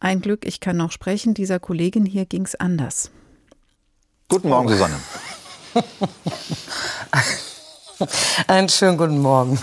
[0.00, 1.32] Ein Glück, ich kann noch sprechen.
[1.34, 3.10] Dieser Kollegin hier ging es anders.
[4.28, 5.00] Guten Morgen, Susanne.
[8.46, 9.58] Einen schönen guten Morgen,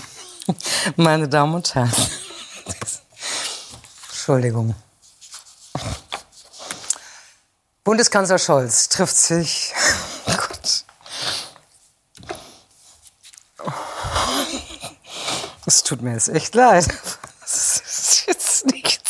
[0.96, 1.92] meine Damen und Herren.
[4.08, 4.74] Entschuldigung.
[7.84, 9.72] Bundeskanzler Scholz trifft sich.
[10.26, 10.84] Oh Gott.
[15.66, 16.86] Es tut mir jetzt echt leid.
[17.40, 19.02] Das ist jetzt nichts.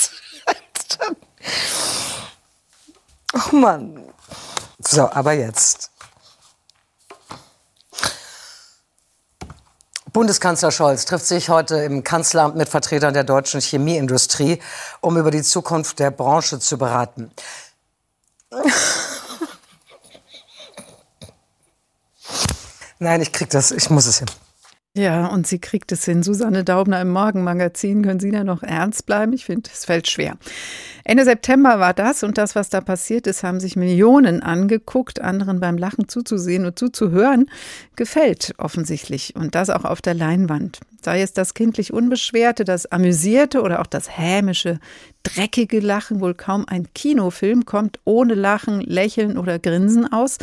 [3.35, 4.03] Oh Mann.
[4.81, 5.91] So, aber jetzt.
[10.13, 14.59] Bundeskanzler Scholz trifft sich heute im Kanzleramt mit Vertretern der deutschen Chemieindustrie,
[15.01, 17.31] um über die Zukunft der Branche zu beraten.
[22.99, 24.29] Nein, ich krieg das, ich muss es hin.
[24.95, 26.23] Ja, und sie kriegt es hin.
[26.23, 28.05] Susanne Daubner im Morgenmagazin.
[28.05, 29.33] Können Sie da noch ernst bleiben?
[29.33, 30.37] Ich finde, es fällt schwer.
[31.05, 35.21] Ende September war das und das, was da passiert ist, haben sich Millionen angeguckt.
[35.21, 37.47] Anderen beim Lachen zuzusehen und zuzuhören,
[37.97, 39.35] gefällt offensichtlich.
[39.35, 40.81] Und das auch auf der Leinwand.
[41.05, 44.79] Sei es das kindlich Unbeschwerte, das Amüsierte oder auch das hämische,
[45.25, 46.21] dreckige Lachen.
[46.21, 50.39] Wohl kaum ein Kinofilm kommt ohne Lachen, Lächeln oder Grinsen aus.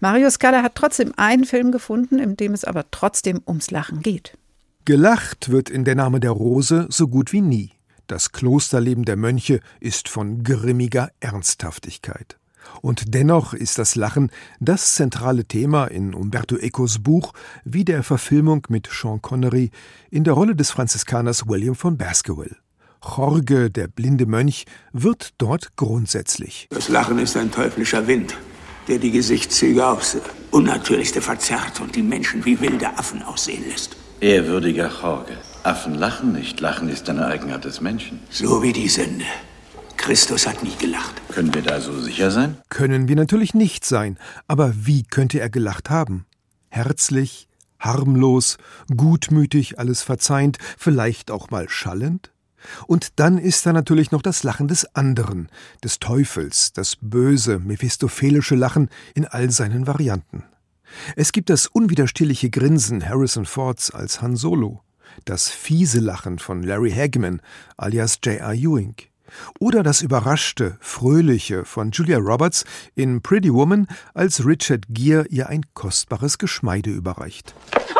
[0.00, 4.38] Mario Scala hat trotzdem einen Film gefunden, in dem es aber trotzdem ums Lachen geht.
[4.86, 7.77] Gelacht wird in der Name der Rose so gut wie nie.
[8.08, 12.38] Das Klosterleben der Mönche ist von grimmiger Ernsthaftigkeit.
[12.80, 18.66] Und dennoch ist das Lachen das zentrale Thema in Umberto Ecos Buch wie der Verfilmung
[18.70, 19.70] mit Sean Connery
[20.10, 22.56] in der Rolle des Franziskaners William von Baskerville.
[23.04, 26.66] Jorge, der blinde Mönch, wird dort grundsätzlich.
[26.70, 28.34] Das Lachen ist ein teuflischer Wind,
[28.88, 30.16] der die Gesichtszüge aufs
[30.50, 33.96] Unnatürlichste verzerrt und die Menschen wie wilde Affen aussehen lässt.
[34.20, 36.60] Ehrwürdiger Jorge, Affen lachen nicht.
[36.60, 38.20] Lachen ist eine Eigenart des Menschen.
[38.30, 39.24] So wie die Sünde.
[39.96, 41.14] Christus hat nie gelacht.
[41.28, 42.56] Können wir da so sicher sein?
[42.68, 44.18] Können wir natürlich nicht sein.
[44.46, 46.26] Aber wie könnte er gelacht haben?
[46.68, 48.56] Herzlich, harmlos,
[48.96, 52.32] gutmütig, alles verzeihend, vielleicht auch mal schallend?
[52.86, 55.48] Und dann ist da natürlich noch das Lachen des anderen,
[55.84, 60.44] des Teufels, das böse, mephistophelische Lachen in all seinen Varianten.
[61.16, 64.82] Es gibt das unwiderstehliche Grinsen Harrison Fords als Han Solo,
[65.24, 67.40] das fiese Lachen von Larry Hagman
[67.76, 68.54] alias J.R.
[68.54, 68.94] Ewing
[69.58, 75.62] oder das überraschte, fröhliche von Julia Roberts in Pretty Woman, als Richard Gere ihr ein
[75.74, 77.54] kostbares Geschmeide überreicht.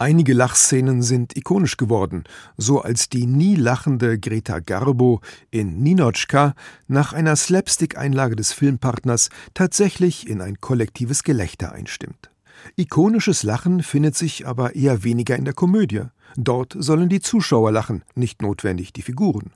[0.00, 2.22] Einige Lachszenen sind ikonisch geworden,
[2.56, 6.54] so als die nie lachende Greta Garbo in Ninotchka
[6.86, 12.27] nach einer Slapstick-Einlage des Filmpartners tatsächlich in ein kollektives Gelächter einstimmt.
[12.76, 16.02] Ikonisches Lachen findet sich aber eher weniger in der Komödie.
[16.36, 19.52] Dort sollen die Zuschauer lachen, nicht notwendig die Figuren.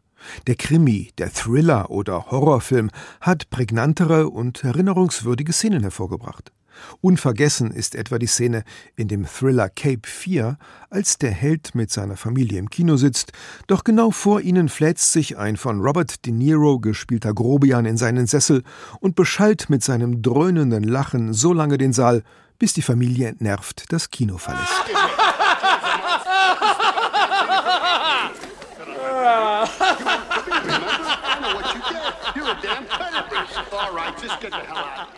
[0.47, 6.53] Der Krimi, der Thriller oder Horrorfilm hat prägnantere und erinnerungswürdige Szenen hervorgebracht.
[7.00, 8.64] Unvergessen ist etwa die Szene
[8.96, 10.58] in dem Thriller Cape 4,
[10.90, 13.32] als der Held mit seiner Familie im Kino sitzt,
[13.66, 18.26] doch genau vor ihnen fläzt sich ein von Robert De Niro gespielter Grobian in seinen
[18.26, 18.62] Sessel
[19.00, 22.22] und beschallt mit seinem dröhnenden Lachen so lange den Saal,
[22.58, 24.72] bis die Familie entnervt das Kino verlässt.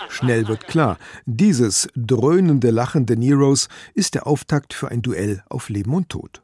[0.08, 5.68] Schnell wird klar, dieses dröhnende Lachen De Neros ist der Auftakt für ein Duell auf
[5.68, 6.42] Leben und Tod.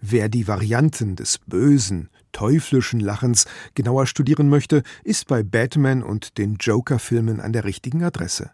[0.00, 6.56] Wer die Varianten des bösen, teuflischen Lachens genauer studieren möchte, ist bei Batman und den
[6.56, 8.50] Joker-Filmen an der richtigen Adresse.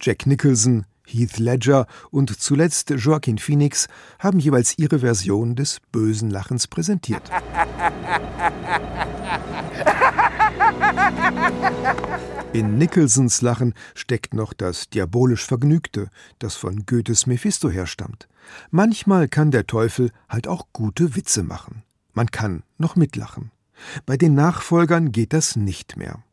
[0.00, 6.66] Jack Nicholson, Heath Ledger und zuletzt Joaquin Phoenix haben jeweils ihre Version des bösen Lachens
[6.66, 7.22] präsentiert.
[12.52, 16.10] In Nicholsons Lachen steckt noch das diabolisch Vergnügte,
[16.40, 18.26] das von Goethes Mephisto herstammt.
[18.72, 21.84] Manchmal kann der Teufel halt auch gute Witze machen.
[22.12, 23.52] Man kann noch mitlachen.
[24.04, 26.24] Bei den Nachfolgern geht das nicht mehr.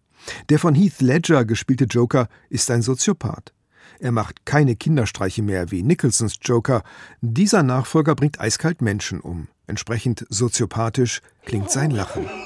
[0.49, 3.53] Der von Heath Ledger gespielte Joker ist ein Soziopath.
[3.99, 6.82] Er macht keine Kinderstreiche mehr wie Nicholsons Joker.
[7.21, 9.49] Dieser Nachfolger bringt eiskalt Menschen um.
[9.67, 12.25] Entsprechend soziopathisch klingt sein Lachen.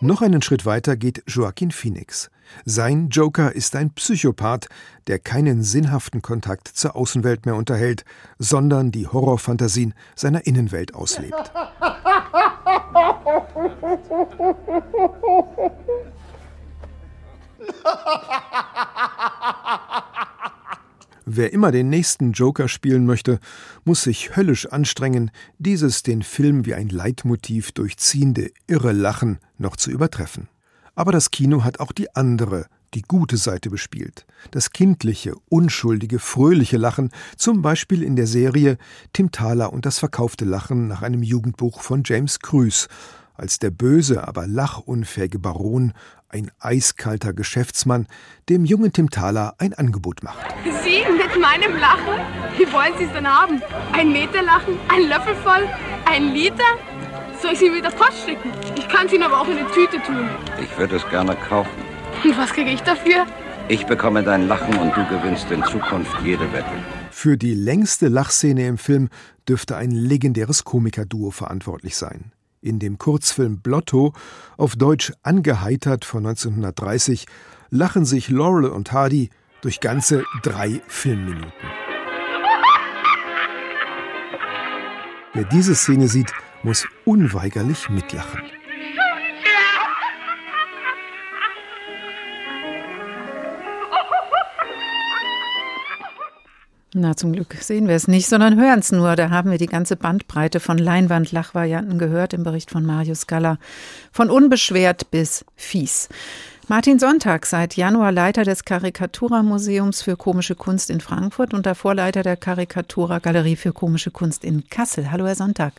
[0.00, 2.28] Noch einen Schritt weiter geht Joaquin Phoenix.
[2.64, 4.68] Sein Joker ist ein Psychopath,
[5.06, 8.04] der keinen sinnhaften Kontakt zur Außenwelt mehr unterhält,
[8.38, 11.32] sondern die Horrorfantasien seiner Innenwelt auslebt.
[21.34, 23.40] Wer immer den nächsten Joker spielen möchte,
[23.86, 29.90] muss sich höllisch anstrengen, dieses den Film wie ein Leitmotiv durchziehende irre Lachen noch zu
[29.90, 30.50] übertreffen.
[30.94, 34.26] Aber das Kino hat auch die andere, die gute Seite bespielt.
[34.50, 38.76] Das kindliche, unschuldige, fröhliche Lachen, zum Beispiel in der Serie
[39.14, 42.88] Tim Thaler und das verkaufte Lachen nach einem Jugendbuch von James Krüß,
[43.42, 45.92] als der böse, aber lachunfähige Baron,
[46.28, 48.06] ein eiskalter Geschäftsmann,
[48.48, 50.38] dem jungen Tim Thaler ein Angebot macht.
[50.84, 52.20] Sie mit meinem Lachen?
[52.56, 53.60] Wie wollen Sie es denn haben?
[53.92, 54.78] Ein Meter Lachen?
[54.88, 55.68] Ein Löffel voll?
[56.06, 56.78] Ein Liter?
[57.42, 58.52] Soll ich Sie wieder Post schicken?
[58.76, 60.28] Ich kann es Ihnen aber auch in eine Tüte tun.
[60.62, 61.82] Ich würde es gerne kaufen.
[62.22, 63.26] Und was kriege ich dafür?
[63.68, 66.70] Ich bekomme dein Lachen und du gewinnst in Zukunft jede Wette.
[67.10, 69.08] Für die längste Lachszene im Film
[69.48, 72.32] dürfte ein legendäres Komikerduo verantwortlich sein.
[72.62, 74.12] In dem Kurzfilm Blotto,
[74.56, 77.26] auf Deutsch angeheitert von 1930,
[77.70, 79.30] lachen sich Laurel und Hardy
[79.62, 81.50] durch ganze drei Filmminuten.
[85.34, 88.42] Wer diese Szene sieht, muss unweigerlich mitlachen.
[96.94, 99.16] Na, zum Glück sehen wir es nicht, sondern hören es nur.
[99.16, 103.58] Da haben wir die ganze Bandbreite von Leinwand-Lachvarianten gehört im Bericht von Marius Galler.
[104.12, 106.10] Von unbeschwert bis fies.
[106.68, 112.22] Martin Sonntag, seit Januar Leiter des Karikatura-Museums für komische Kunst in Frankfurt und davor Leiter
[112.22, 115.10] der Karikatura-Galerie für komische Kunst in Kassel.
[115.10, 115.72] Hallo, Herr Sonntag.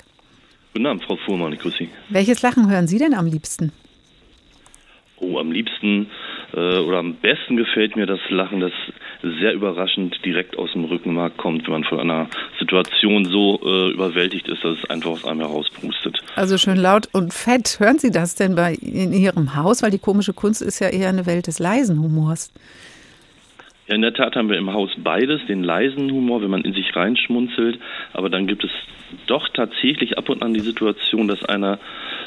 [0.73, 1.89] Guten Abend, Frau Fuhrmann, ich grüße Sie.
[2.09, 3.71] Welches Lachen hören Sie denn am liebsten?
[5.17, 6.07] Oh, am liebsten
[6.53, 8.73] äh, oder am besten gefällt mir das Lachen, das
[9.23, 12.27] sehr überraschend direkt aus dem Rückenmark kommt, wenn man von einer
[12.59, 16.21] Situation so äh, überwältigt ist, dass es einfach aus einem herauspustet.
[16.35, 17.79] Also schön laut und fett.
[17.79, 19.81] Hören Sie das denn bei in Ihrem Haus?
[19.81, 22.51] Weil die komische Kunst ist ja eher eine Welt des leisen Humors.
[23.87, 26.73] Ja, in der Tat haben wir im Haus beides, den leisen Humor, wenn man in
[26.73, 27.79] sich reinschmunzelt,
[28.13, 28.71] aber dann gibt es
[29.27, 31.79] doch tatsächlich ab und an die Situation, dass einer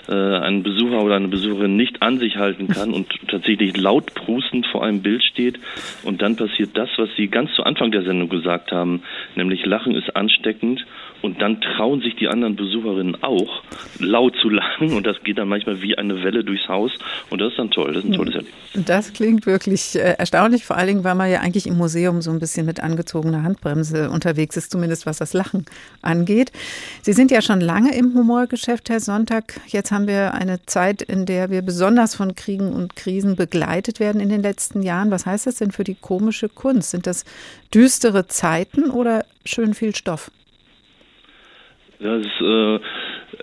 [0.08, 4.66] äh, einen Besucher oder eine Besucherin nicht an sich halten kann und tatsächlich laut prustend
[4.66, 5.58] vor einem Bild steht.
[6.02, 9.02] Und dann passiert das, was Sie ganz zu Anfang der Sendung gesagt haben,
[9.34, 10.86] nämlich Lachen ist ansteckend
[11.22, 13.62] und dann trauen sich die anderen Besucherinnen auch,
[13.98, 14.92] laut zu lachen.
[14.92, 16.92] Und das geht dann manchmal wie eine Welle durchs Haus.
[17.30, 17.94] Und das ist dann toll.
[17.94, 18.86] Das ist ein tolles Erlebnis.
[18.86, 22.30] Das klingt wirklich äh, erstaunlich, vor allen Dingen, weil man ja eigentlich im Museum so
[22.30, 25.64] ein bisschen mit angezogener Handbremse unterwegs ist, zumindest was das Lachen
[26.02, 26.52] angeht.
[27.02, 29.60] Sie sind ja schon lange im Humorgeschäft, Herr Sonntag.
[29.66, 34.20] Jetzt haben wir eine Zeit, in der wir besonders von Kriegen und Krisen begleitet werden
[34.20, 35.10] in den letzten Jahren.
[35.10, 36.90] Was heißt das denn für die komische Kunst?
[36.90, 37.24] Sind das
[37.72, 40.30] düstere Zeiten oder schön viel Stoff?
[41.98, 42.80] Ja, es, äh,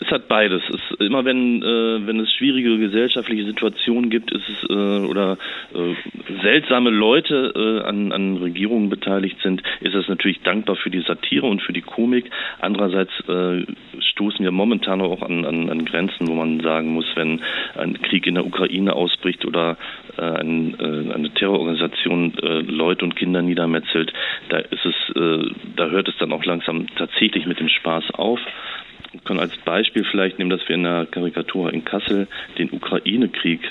[0.02, 0.62] es hat beides.
[0.70, 5.38] Es, immer wenn, äh, wenn es schwierige gesellschaftliche Situationen gibt, ist es äh, oder
[5.74, 11.02] äh, seltsame Leute äh, an, an Regierungen beteiligt sind, ist es natürlich dankbar für die
[11.02, 12.30] Satire und für die Komik.
[12.60, 13.66] Andererseits äh,
[14.00, 17.42] stoßen wir momentan auch an, an, an Grenzen, wo man sagen muss, wenn
[17.76, 19.78] ein Krieg in der Ukraine ausbricht oder
[20.18, 22.34] äh, ein, eine Terrororganisation
[22.68, 24.14] Leute und Kinder niedermetzelt,
[24.50, 24.96] da ist es,
[25.76, 28.40] da hört es dann auch langsam tatsächlich mit dem Spaß auf.
[29.14, 33.62] Ich kann als Beispiel vielleicht nehmen, dass wir in der Karikatur in Kassel den Ukraine-Krieg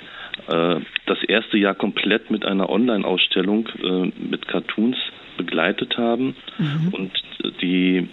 [0.48, 0.76] äh,
[1.06, 4.96] das erste Jahr komplett mit einer Online-Ausstellung äh, mit Cartoons
[5.36, 6.36] begleitet haben.
[6.58, 6.88] Mhm.
[6.92, 7.10] und
[7.60, 8.08] die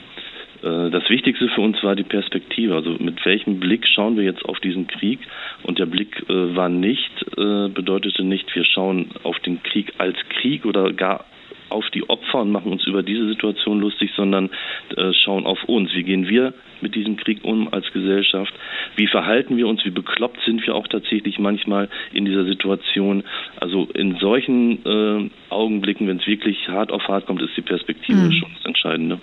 [0.64, 4.44] äh, das Wichtigste für uns war die Perspektive, also mit welchem Blick schauen wir jetzt
[4.46, 5.20] auf diesen Krieg?
[5.64, 10.94] Und der Blick war nicht, bedeutete nicht, wir schauen auf den Krieg als Krieg oder
[10.94, 11.26] gar
[11.70, 14.50] auf die Opfer und machen uns über diese Situation lustig, sondern
[14.96, 15.94] äh, schauen auf uns.
[15.94, 18.54] Wie gehen wir mit diesem Krieg um als Gesellschaft?
[18.96, 19.84] Wie verhalten wir uns?
[19.86, 23.24] Wie bekloppt sind wir auch tatsächlich manchmal in dieser Situation?
[23.60, 28.20] Also in solchen äh, Augenblicken, wenn es wirklich hart auf hart kommt, ist die Perspektive
[28.20, 28.32] mhm.
[28.32, 29.20] schon das Entscheidende.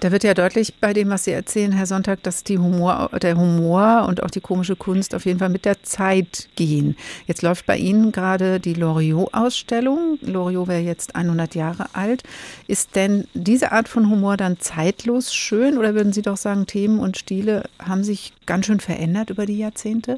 [0.00, 3.36] Da wird ja deutlich bei dem, was Sie erzählen, Herr Sonntag, dass die Humor, der
[3.36, 6.96] Humor und auch die komische Kunst auf jeden Fall mit der Zeit gehen.
[7.26, 10.18] Jetzt läuft bei Ihnen gerade die Loriot-Ausstellung.
[10.20, 12.22] Loriot wäre jetzt 100 Jahre alt.
[12.68, 17.00] Ist denn diese Art von Humor dann zeitlos schön oder würden Sie doch sagen, Themen
[17.00, 20.14] und Stile haben sich ganz schön verändert über die Jahrzehnte?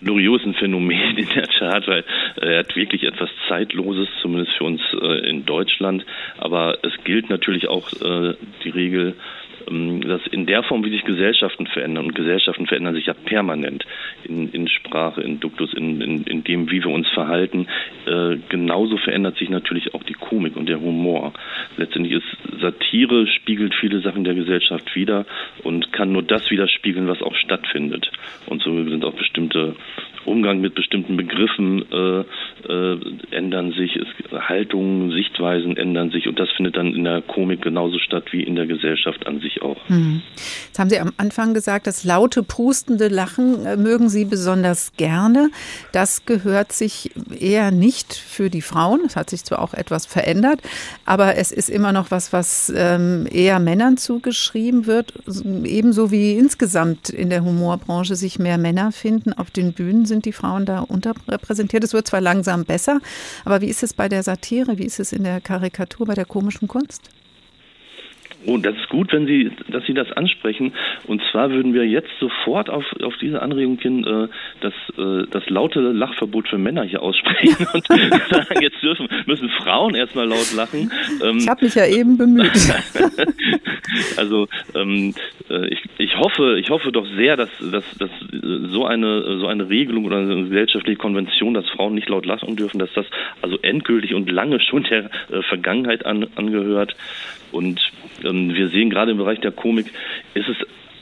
[0.00, 2.04] Ein Phänomen in der Tat, weil
[2.36, 6.04] er hat wirklich etwas Zeitloses, zumindest für uns äh, in Deutschland.
[6.38, 8.34] Aber es gilt natürlich auch äh,
[8.64, 9.14] die Regel,
[9.66, 13.84] dass in der Form, wie sich Gesellschaften verändern, und Gesellschaften verändern sich ja permanent
[14.24, 17.66] in, in Sprache, in Duktus, in, in, in, dem, wie wir uns verhalten,
[18.06, 21.32] äh, genauso verändert sich natürlich auch die Komik und der Humor.
[21.76, 25.26] Letztendlich ist Satire, spiegelt viele Sachen der Gesellschaft wider
[25.62, 28.10] und kann nur das widerspiegeln, was auch stattfindet.
[28.46, 29.74] Und so sind auch bestimmte
[30.26, 32.24] Umgang mit bestimmten Begriffen äh,
[32.68, 32.98] äh,
[33.30, 37.98] ändern sich, es, Haltungen, Sichtweisen ändern sich und das findet dann in der Komik genauso
[37.98, 39.76] statt wie in der Gesellschaft an sich auch.
[39.88, 40.22] Hm.
[40.66, 45.50] Jetzt haben Sie am Anfang gesagt, das laute, prustende Lachen äh, mögen Sie besonders gerne.
[45.92, 49.00] Das gehört sich eher nicht für die Frauen.
[49.06, 50.60] Es hat sich zwar auch etwas verändert,
[51.04, 55.12] aber es ist immer noch was, was ähm, eher Männern zugeschrieben wird.
[55.64, 59.32] Ebenso wie insgesamt in der Humorbranche sich mehr Männer finden.
[59.32, 61.84] Auf den Bühnen sind die Frauen da unterrepräsentiert.
[61.84, 63.00] Es wird zwar langsam besser,
[63.44, 64.78] aber wie ist es bei der Satire?
[64.78, 67.10] Wie ist es in der Karikatur, bei der komischen Kunst?
[68.46, 70.72] Oh, das ist gut, wenn Sie, dass Sie das ansprechen.
[71.06, 74.28] Und zwar würden wir jetzt sofort auf, auf diese Anregung hin äh,
[74.60, 79.94] das, äh, das laute Lachverbot für Männer hier aussprechen und sagen, jetzt dürfen, müssen Frauen
[79.94, 80.90] erstmal laut lachen.
[81.22, 82.52] Ähm, ich habe mich ja eben bemüht.
[84.16, 85.14] also ähm,
[85.50, 89.68] äh, ich, ich hoffe, ich hoffe doch sehr, dass, dass, dass so eine so eine
[89.68, 93.06] Regelung oder eine gesellschaftliche Konvention, dass Frauen nicht laut lachen dürfen, dass das
[93.42, 96.96] also endgültig und lange schon der äh, Vergangenheit an, angehört.
[97.56, 97.80] Und
[98.22, 99.86] ähm, wir sehen gerade im Bereich der Komik,
[100.34, 100.56] ist es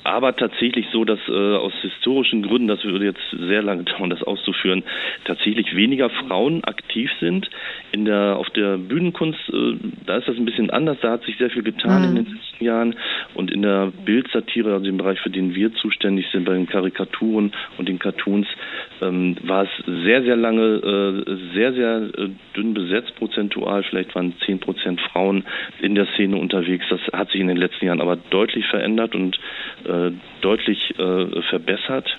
[0.04, 4.22] aber tatsächlich so, dass äh, aus historischen Gründen, das würde jetzt sehr lange dauern, das
[4.22, 4.84] auszuführen,
[5.24, 7.48] tatsächlich weniger Frauen aktiv sind.
[7.92, 9.76] In der, auf der Bühnenkunst, äh,
[10.06, 12.08] da ist das ein bisschen anders, da hat sich sehr viel getan mhm.
[12.08, 12.96] in den letzten Jahren.
[13.34, 17.52] Und in der Bildsatire, also im Bereich, für den wir zuständig sind, bei den Karikaturen
[17.78, 18.46] und den Cartoons,
[19.00, 23.82] ähm, war es sehr, sehr lange äh, sehr, sehr äh, dünn besetzt prozentual.
[23.84, 25.44] Vielleicht waren zehn Prozent Frauen
[25.80, 26.84] in der Szene unterwegs.
[26.90, 29.38] Das hat sich in den letzten Jahren aber deutlich verändert und
[29.84, 29.93] äh,
[30.40, 32.18] deutlich äh, verbessert.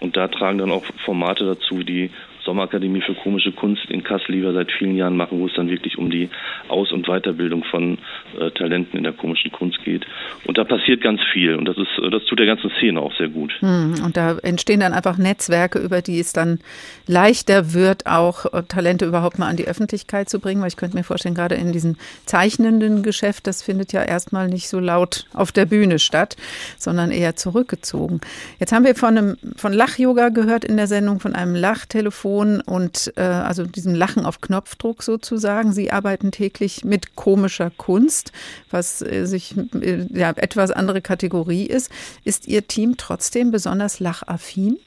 [0.00, 2.10] Und da tragen dann auch Formate dazu, die
[2.48, 5.68] Sommerakademie für komische Kunst in Kassel, die wir seit vielen Jahren machen, wo es dann
[5.68, 6.30] wirklich um die
[6.68, 7.98] Aus- und Weiterbildung von
[8.40, 10.06] äh, Talenten in der komischen Kunst geht.
[10.46, 13.28] Und da passiert ganz viel und das ist, das tut der ganzen Szene auch sehr
[13.28, 13.52] gut.
[13.60, 16.60] Hm, und da entstehen dann einfach Netzwerke, über die es dann
[17.06, 20.96] leichter wird, auch äh, Talente überhaupt mal an die Öffentlichkeit zu bringen, weil ich könnte
[20.96, 25.52] mir vorstellen, gerade in diesem zeichnenden Geschäft, das findet ja erstmal nicht so laut auf
[25.52, 26.36] der Bühne statt,
[26.78, 28.22] sondern eher zurückgezogen.
[28.58, 33.12] Jetzt haben wir von von Lach-Yoga gehört in der Sendung, von einem Lachtelefon Ton und
[33.16, 35.72] äh, also diesem Lachen auf Knopfdruck sozusagen.
[35.72, 38.32] Sie arbeiten täglich mit komischer Kunst,
[38.70, 41.90] was äh, sich äh, ja etwas andere Kategorie ist.
[42.24, 44.78] Ist Ihr Team trotzdem besonders lachaffin?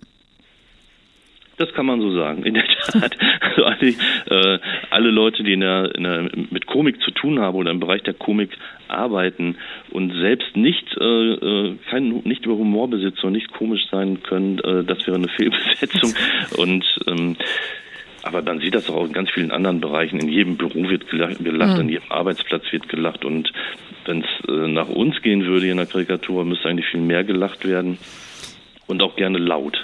[1.62, 3.16] Das kann man so sagen, in der Tat.
[3.52, 3.90] Also alle,
[4.30, 4.60] äh,
[4.92, 8.02] alle Leute, die in der, in der, mit Komik zu tun haben oder im Bereich
[8.02, 8.58] der Komik
[8.88, 9.58] arbeiten
[9.92, 14.58] und selbst nicht, äh, äh kein, nicht über Humor besitzen und nicht komisch sein können,
[14.60, 16.14] äh, das wäre eine Fehlbesetzung.
[16.58, 17.36] Und ähm,
[18.24, 20.20] aber man sieht das auch in ganz vielen anderen Bereichen.
[20.20, 21.80] In jedem Büro wird gelacht, mhm.
[21.80, 23.26] an jedem Arbeitsplatz wird gelacht.
[23.26, 23.52] Und
[24.06, 27.68] wenn es äh, nach uns gehen würde in der Karikatur, müsste eigentlich viel mehr gelacht
[27.68, 27.98] werden
[28.88, 29.78] und auch gerne laut.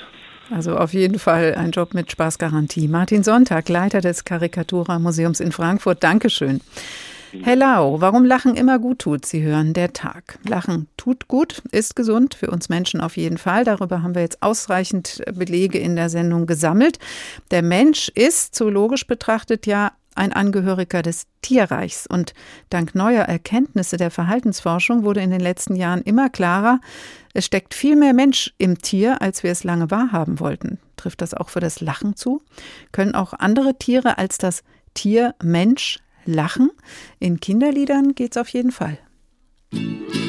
[0.49, 2.87] Also auf jeden Fall ein Job mit Spaßgarantie.
[2.87, 6.03] Martin Sonntag, Leiter des Karikatura-Museums in Frankfurt.
[6.03, 6.61] Dankeschön.
[7.43, 10.39] Herr Lau, warum Lachen immer gut tut, Sie hören der Tag.
[10.47, 13.65] Lachen tut gut, ist gesund, für uns Menschen auf jeden Fall.
[13.65, 16.99] Darüber haben wir jetzt ausreichend Belege in der Sendung gesammelt.
[17.51, 22.07] Der Mensch ist zoologisch betrachtet ja ein Angehöriger des Tierreichs.
[22.07, 22.33] Und
[22.69, 26.79] dank neuer Erkenntnisse der Verhaltensforschung wurde in den letzten Jahren immer klarer,
[27.33, 30.79] es steckt viel mehr Mensch im Tier, als wir es lange wahrhaben wollten.
[30.95, 32.41] Trifft das auch für das Lachen zu?
[32.91, 34.63] Können auch andere Tiere als das
[34.95, 36.71] Tier Mensch lachen?
[37.19, 38.97] In Kinderliedern geht es auf jeden Fall.
[39.69, 40.26] Bis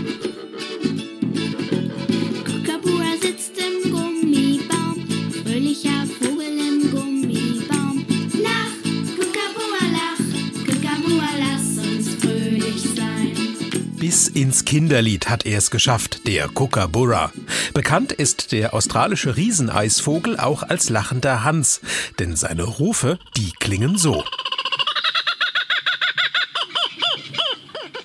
[14.41, 17.33] ins Kinderlied hat er es geschafft, der Kookaburra.
[17.75, 21.81] Bekannt ist der australische Rieseneisvogel auch als lachender Hans,
[22.21, 24.25] denn seine Rufe, die klingen so.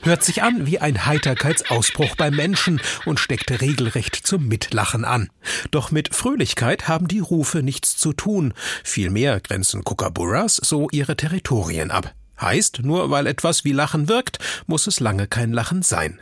[0.02, 5.30] Hört sich an wie ein Heiterkeitsausbruch beim Menschen und steckt regelrecht zum Mitlachen an.
[5.70, 8.56] Doch mit Fröhlichkeit haben die Rufe nichts zu tun.
[8.84, 12.16] Vielmehr grenzen Kookaburras so ihre Territorien ab.
[12.40, 16.20] Heißt, nur weil etwas wie Lachen wirkt, muss es lange kein Lachen sein.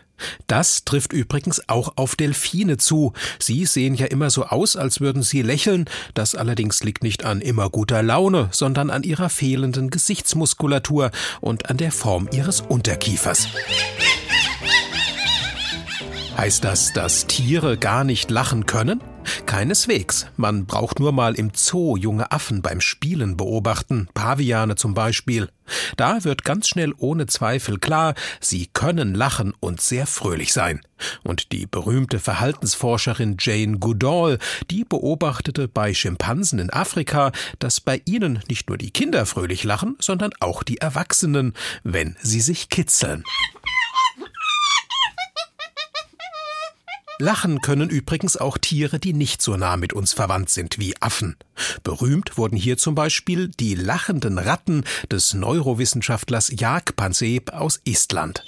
[0.47, 3.13] Das trifft übrigens auch auf Delfine zu.
[3.39, 5.85] Sie sehen ja immer so aus, als würden sie lächeln.
[6.13, 11.77] Das allerdings liegt nicht an immer guter Laune, sondern an ihrer fehlenden Gesichtsmuskulatur und an
[11.77, 13.47] der Form ihres Unterkiefers.
[16.37, 19.01] Heißt das, dass Tiere gar nicht lachen können?
[19.45, 20.27] Keineswegs.
[20.37, 25.49] Man braucht nur mal im Zoo junge Affen beim Spielen beobachten, Paviane zum Beispiel.
[25.97, 30.81] Da wird ganz schnell ohne Zweifel klar, sie können lachen und sehr fröhlich sein.
[31.23, 34.37] Und die berühmte Verhaltensforscherin Jane Goodall,
[34.69, 39.95] die beobachtete bei Schimpansen in Afrika, dass bei ihnen nicht nur die Kinder fröhlich lachen,
[39.99, 41.53] sondern auch die Erwachsenen,
[41.83, 43.23] wenn sie sich kitzeln.
[47.21, 51.37] Lachen können übrigens auch Tiere, die nicht so nah mit uns verwandt sind wie Affen.
[51.83, 58.43] Berühmt wurden hier zum Beispiel die lachenden Ratten des Neurowissenschaftlers Jak Panseb aus Estland.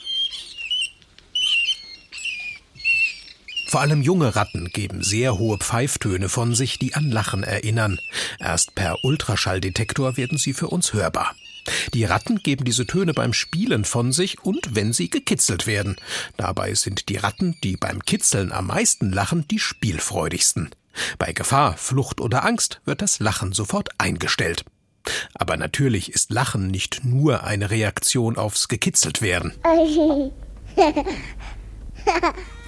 [3.67, 7.99] Vor allem junge Ratten geben sehr hohe Pfeiftöne von sich, die an Lachen erinnern.
[8.39, 11.35] Erst per Ultraschalldetektor werden sie für uns hörbar.
[11.93, 15.95] Die Ratten geben diese Töne beim Spielen von sich und wenn sie gekitzelt werden.
[16.37, 20.69] Dabei sind die Ratten, die beim Kitzeln am meisten lachen, die spielfreudigsten.
[21.17, 24.65] Bei Gefahr, Flucht oder Angst wird das Lachen sofort eingestellt.
[25.33, 29.53] Aber natürlich ist Lachen nicht nur eine Reaktion aufs gekitzelt werden.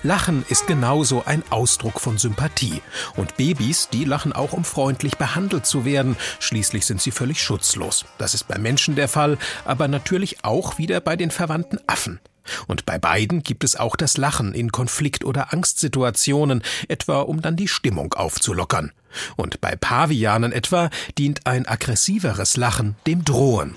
[0.03, 2.81] Lachen ist genauso ein Ausdruck von Sympathie.
[3.15, 6.15] Und Babys, die lachen auch, um freundlich behandelt zu werden.
[6.39, 8.05] Schließlich sind sie völlig schutzlos.
[8.19, 12.19] Das ist bei Menschen der Fall, aber natürlich auch wieder bei den verwandten Affen.
[12.67, 17.55] Und bei beiden gibt es auch das Lachen in Konflikt- oder Angstsituationen, etwa um dann
[17.55, 18.91] die Stimmung aufzulockern.
[19.35, 23.75] Und bei Pavianen etwa dient ein aggressiveres Lachen dem Drohen.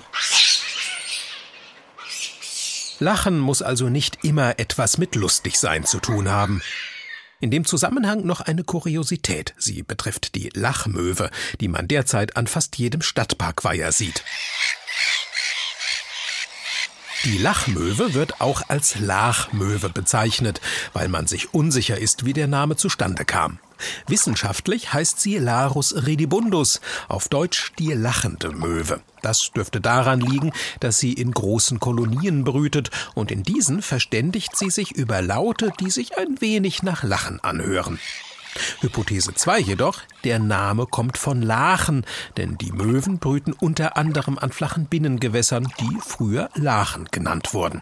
[2.99, 6.61] Lachen muss also nicht immer etwas mit Lustigsein zu tun haben.
[7.39, 9.53] In dem Zusammenhang noch eine Kuriosität.
[9.57, 11.31] Sie betrifft die Lachmöwe,
[11.61, 14.23] die man derzeit an fast jedem Stadtparkweiher sieht.
[17.23, 20.59] Die Lachmöwe wird auch als Lachmöwe bezeichnet,
[20.93, 23.59] weil man sich unsicher ist, wie der Name zustande kam.
[24.07, 29.01] Wissenschaftlich heißt sie Larus redibundus, auf Deutsch die lachende Möwe.
[29.21, 34.69] Das dürfte daran liegen, dass sie in großen Kolonien brütet und in diesen verständigt sie
[34.69, 37.99] sich über Laute, die sich ein wenig nach Lachen anhören.
[38.81, 42.05] Hypothese 2 jedoch, der Name kommt von Lachen,
[42.37, 47.81] denn die Möwen brüten unter anderem an flachen Binnengewässern, die früher Lachen genannt wurden.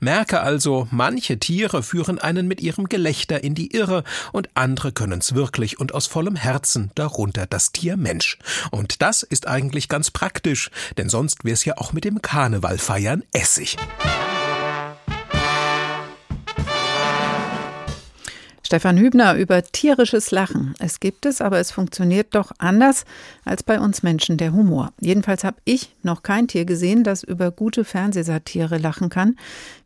[0.00, 5.34] Merke also, manche Tiere führen einen mit ihrem Gelächter in die Irre und andere können's
[5.34, 8.38] wirklich und aus vollem Herzen, darunter das Tier Mensch.
[8.70, 13.76] Und das ist eigentlich ganz praktisch, denn sonst wär's ja auch mit dem Karnevalfeiern Essig.
[18.72, 20.74] Stefan Hübner über tierisches Lachen.
[20.78, 23.04] Es gibt es, aber es funktioniert doch anders
[23.44, 24.94] als bei uns Menschen der Humor.
[24.98, 29.36] Jedenfalls habe ich noch kein Tier gesehen, das über gute Fernsehsatire lachen kann,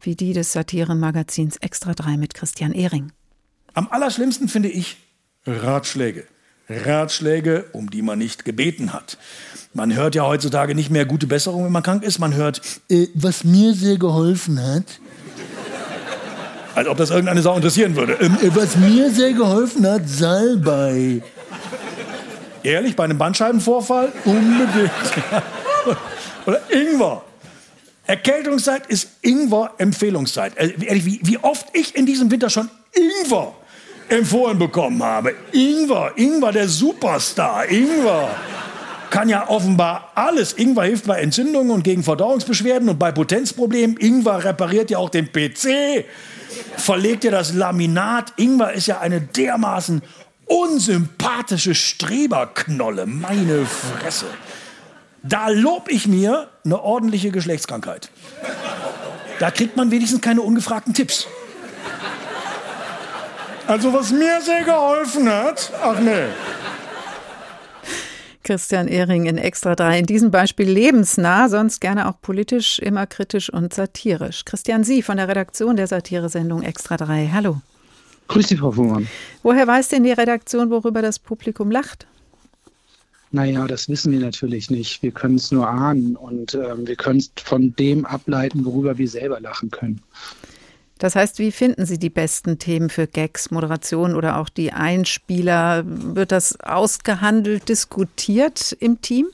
[0.01, 3.11] wie die des Satiremagazins Extra 3 mit Christian Ehring.
[3.75, 4.99] Am allerschlimmsten finde ich
[5.45, 6.25] Ratschläge.
[6.69, 9.19] Ratschläge, um die man nicht gebeten hat.
[9.75, 12.21] Man hört ja heutzutage nicht mehr gute Besserung, wenn man krank ist.
[12.21, 15.01] Man hört, äh, was mir sehr geholfen hat.
[16.77, 18.19] Als ob das irgendeine Sau interessieren würde.
[18.21, 21.23] Ähm, äh, was mir sehr geholfen hat, Salbei.
[22.63, 24.13] Ehrlich, bei einem Bandscheibenvorfall?
[24.27, 24.91] Unbedingt.
[26.47, 27.23] Oder Ingwer.
[28.07, 30.59] Erkältungszeit ist Ingwer-Empfehlungszeit.
[30.59, 33.55] Äh, ehrlich, wie, wie oft ich in diesem Winter schon Ingwer
[34.11, 35.33] empfohlen bekommen habe.
[35.53, 38.29] Ingwer, Ingwer, der Superstar, Ingwer.
[39.09, 40.53] Kann ja offenbar alles.
[40.53, 43.97] Ingwer hilft bei Entzündungen und gegen Verdauungsbeschwerden und bei Potenzproblemen.
[43.97, 46.05] Ingwer repariert ja auch den PC
[46.77, 48.33] verlegt ihr das Laminat.
[48.37, 50.03] Ingwer ist ja eine dermaßen
[50.47, 53.07] unsympathische Streberknolle.
[53.07, 54.27] Meine Fresse.
[55.23, 58.11] Da lob ich mir eine ordentliche Geschlechtskrankheit.
[59.41, 61.27] Da kriegt man wenigstens keine ungefragten Tipps.
[63.67, 66.27] Also was mir sehr geholfen hat, ach nee.
[68.47, 69.99] Christian Ehring in Extra 3.
[69.99, 74.45] In diesem Beispiel lebensnah, sonst gerne auch politisch, immer kritisch und satirisch.
[74.45, 77.31] Christian Sie von der Redaktion der Satiresendung Extra 3.
[77.33, 77.61] Hallo.
[78.29, 79.09] Grüß Sie, Frau Fuhrmann.
[79.43, 82.07] Woher weiß denn die Redaktion, worüber das Publikum lacht?
[83.33, 85.03] Naja, das wissen wir natürlich nicht.
[85.03, 89.09] Wir können es nur ahnen und äh, wir können es von dem ableiten, worüber wir
[89.09, 90.01] selber lachen können.
[90.99, 95.83] Das heißt, wie finden Sie die besten Themen für Gags, Moderation oder auch die Einspieler?
[95.87, 99.27] Wird das ausgehandelt, diskutiert im Team?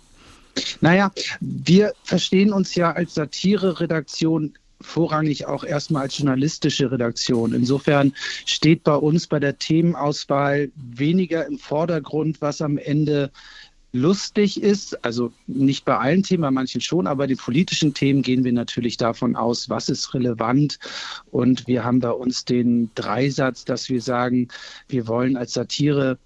[0.81, 1.11] Naja,
[1.41, 7.55] wir verstehen uns ja als Satire-Redaktion vorrangig auch erstmal als journalistische Redaktion.
[7.55, 8.13] Insofern
[8.45, 13.31] steht bei uns bei der Themenauswahl weniger im Vordergrund, was am Ende
[13.93, 15.05] lustig ist.
[15.05, 18.97] Also nicht bei allen Themen, bei manchen schon, aber die politischen Themen gehen wir natürlich
[18.97, 20.79] davon aus, was ist relevant.
[21.31, 24.49] Und wir haben bei uns den Dreisatz, dass wir sagen,
[24.89, 26.19] wir wollen als Satire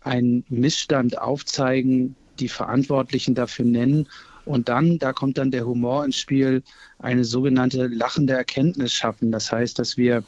[0.00, 4.08] einen Missstand aufzeigen, die Verantwortlichen dafür nennen
[4.44, 6.62] und dann, da kommt dann der Humor ins Spiel,
[6.98, 9.30] eine sogenannte lachende Erkenntnis schaffen.
[9.30, 10.24] Das heißt, dass wir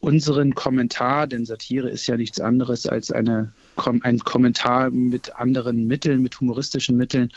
[0.00, 6.22] unseren Kommentar, denn Satire ist ja nichts anderes als eine, ein Kommentar mit anderen Mitteln,
[6.22, 7.30] mit humoristischen Mitteln,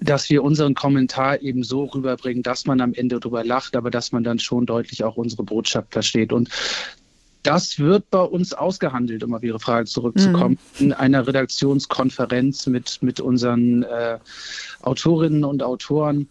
[0.00, 4.12] dass wir unseren Kommentar eben so rüberbringen, dass man am Ende darüber lacht, aber dass
[4.12, 6.32] man dann schon deutlich auch unsere Botschaft versteht.
[6.32, 6.48] Und
[7.42, 10.86] das wird bei uns ausgehandelt, um auf Ihre Frage zurückzukommen, mhm.
[10.86, 14.18] in einer Redaktionskonferenz mit, mit unseren äh,
[14.80, 16.28] Autorinnen und Autoren.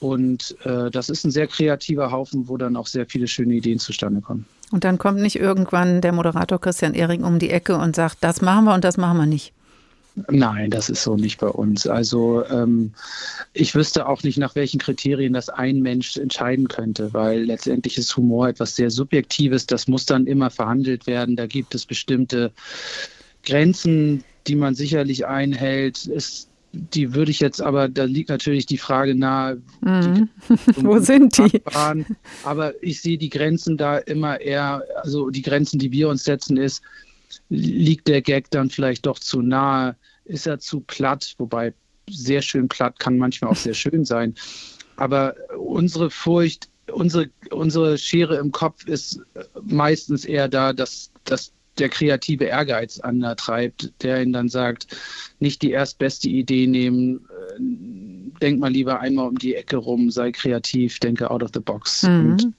[0.00, 3.78] Und äh, das ist ein sehr kreativer Haufen, wo dann auch sehr viele schöne Ideen
[3.78, 4.46] zustande kommen.
[4.70, 8.40] Und dann kommt nicht irgendwann der Moderator Christian Ehring um die Ecke und sagt, das
[8.40, 9.52] machen wir und das machen wir nicht.
[10.30, 11.88] Nein, das ist so nicht bei uns.
[11.88, 12.92] Also ähm,
[13.52, 18.16] ich wüsste auch nicht, nach welchen Kriterien das ein Mensch entscheiden könnte, weil letztendlich ist
[18.16, 19.66] Humor etwas sehr Subjektives.
[19.66, 21.34] Das muss dann immer verhandelt werden.
[21.34, 22.52] Da gibt es bestimmte
[23.42, 26.06] Grenzen, die man sicherlich einhält.
[26.06, 30.28] Es die würde ich jetzt aber, da liegt natürlich die Frage nahe, mhm.
[30.48, 31.62] die, wo sind die?
[32.44, 36.56] Aber ich sehe die Grenzen da immer eher, also die Grenzen, die wir uns setzen,
[36.56, 36.82] ist,
[37.48, 41.72] liegt der Gag dann vielleicht doch zu nahe, ist er zu platt, wobei
[42.10, 44.34] sehr schön platt kann manchmal auch sehr schön sein.
[44.96, 49.20] Aber unsere Furcht, unsere, unsere Schere im Kopf ist
[49.62, 54.86] meistens eher da, dass, dass der kreative Ehrgeiz antreibt, der ihn dann sagt,
[55.40, 60.32] nicht die erstbeste Idee nehmen, äh, denk mal lieber einmal um die Ecke rum, sei
[60.32, 62.02] kreativ, denke out of the box.
[62.04, 62.30] Mhm.
[62.30, 62.52] Und,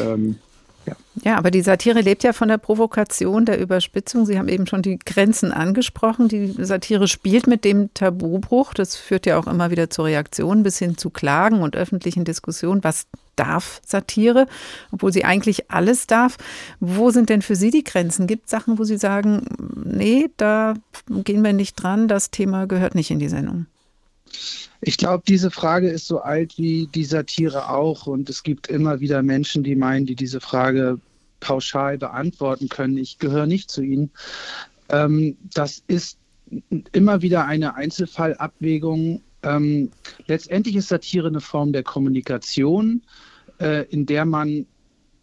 [0.00, 0.38] ähm,
[0.86, 0.94] ja.
[1.22, 4.26] ja, aber die Satire lebt ja von der Provokation, der Überspitzung.
[4.26, 6.28] Sie haben eben schon die Grenzen angesprochen.
[6.28, 8.74] Die Satire spielt mit dem Tabubruch.
[8.74, 12.84] Das führt ja auch immer wieder zu Reaktionen bis hin zu Klagen und öffentlichen Diskussionen.
[12.84, 13.06] Was
[13.36, 14.46] darf Satire,
[14.90, 16.36] obwohl sie eigentlich alles darf?
[16.80, 18.26] Wo sind denn für Sie die Grenzen?
[18.26, 19.46] Gibt es Sachen, wo Sie sagen,
[19.84, 20.74] nee, da
[21.08, 23.66] gehen wir nicht dran, das Thema gehört nicht in die Sendung?
[24.80, 28.06] Ich glaube, diese Frage ist so alt wie die Satire auch.
[28.06, 30.98] Und es gibt immer wieder Menschen, die meinen, die diese Frage
[31.40, 32.96] pauschal beantworten können.
[32.96, 34.10] Ich gehöre nicht zu ihnen.
[34.88, 36.18] Ähm, das ist
[36.92, 39.22] immer wieder eine Einzelfallabwägung.
[39.42, 39.90] Ähm,
[40.26, 43.02] letztendlich ist Satire eine Form der Kommunikation,
[43.58, 44.66] äh, in der man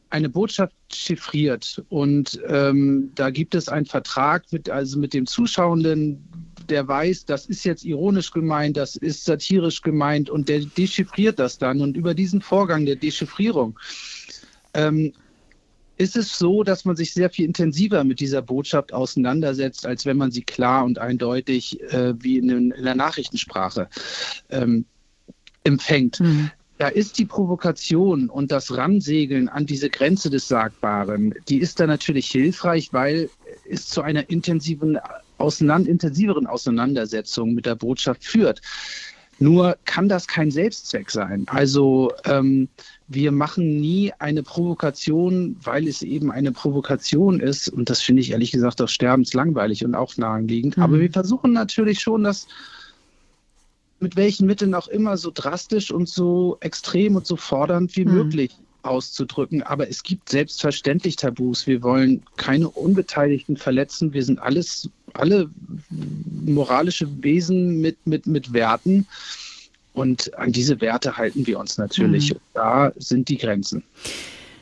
[0.09, 1.83] eine Botschaft chiffriert.
[1.89, 7.45] Und ähm, da gibt es einen Vertrag mit, also mit dem Zuschauenden, der weiß, das
[7.45, 11.81] ist jetzt ironisch gemeint, das ist satirisch gemeint und der dechiffriert das dann.
[11.81, 13.79] Und über diesen Vorgang der Dechiffrierung
[14.73, 15.13] ähm,
[15.97, 20.17] ist es so, dass man sich sehr viel intensiver mit dieser Botschaft auseinandersetzt, als wenn
[20.17, 23.89] man sie klar und eindeutig äh, wie in, in, der Nachrichtensprache
[24.49, 24.85] ähm,
[25.63, 26.21] empfängt.
[26.21, 26.51] Mhm.
[26.77, 31.87] Da ist die Provokation und das Ransegeln an diese Grenze des Sagbaren, die ist da
[31.87, 33.29] natürlich hilfreich, weil
[33.69, 34.97] es zu einer intensiven
[35.39, 38.61] auseinander, intensiveren Auseinandersetzung mit der Botschaft führt.
[39.41, 41.45] Nur kann das kein Selbstzweck sein.
[41.47, 42.67] Also ähm,
[43.07, 47.69] wir machen nie eine Provokation, weil es eben eine Provokation ist.
[47.69, 50.75] Und das finde ich ehrlich gesagt auch sterbenslangweilig und auch naheliegend.
[50.75, 50.83] Mhm.
[50.83, 52.47] Aber wir versuchen natürlich schon, das
[54.01, 58.13] mit welchen Mitteln auch immer so drastisch und so extrem und so fordernd wie mhm.
[58.13, 58.51] möglich
[58.83, 59.63] auszudrücken.
[59.63, 61.67] Aber es gibt selbstverständlich Tabus.
[61.67, 64.13] Wir wollen keine Unbeteiligten verletzen.
[64.13, 65.49] Wir sind alles, alle
[66.45, 69.07] moralische Wesen mit, mit, mit Werten.
[69.93, 72.33] Und an diese Werte halten wir uns natürlich.
[72.33, 72.39] Mhm.
[72.53, 73.83] Da sind die Grenzen.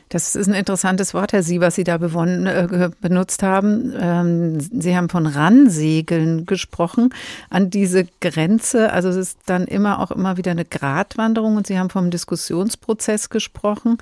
[0.08, 3.92] Das ist ein interessantes Wort, Herr Sie, was Sie da bewonnen, äh, benutzt haben.
[3.98, 7.14] Ähm, Sie haben von Ransegeln gesprochen
[7.50, 8.92] an diese Grenze.
[8.92, 13.28] Also es ist dann immer auch immer wieder eine Gratwanderung und Sie haben vom Diskussionsprozess
[13.28, 13.98] gesprochen.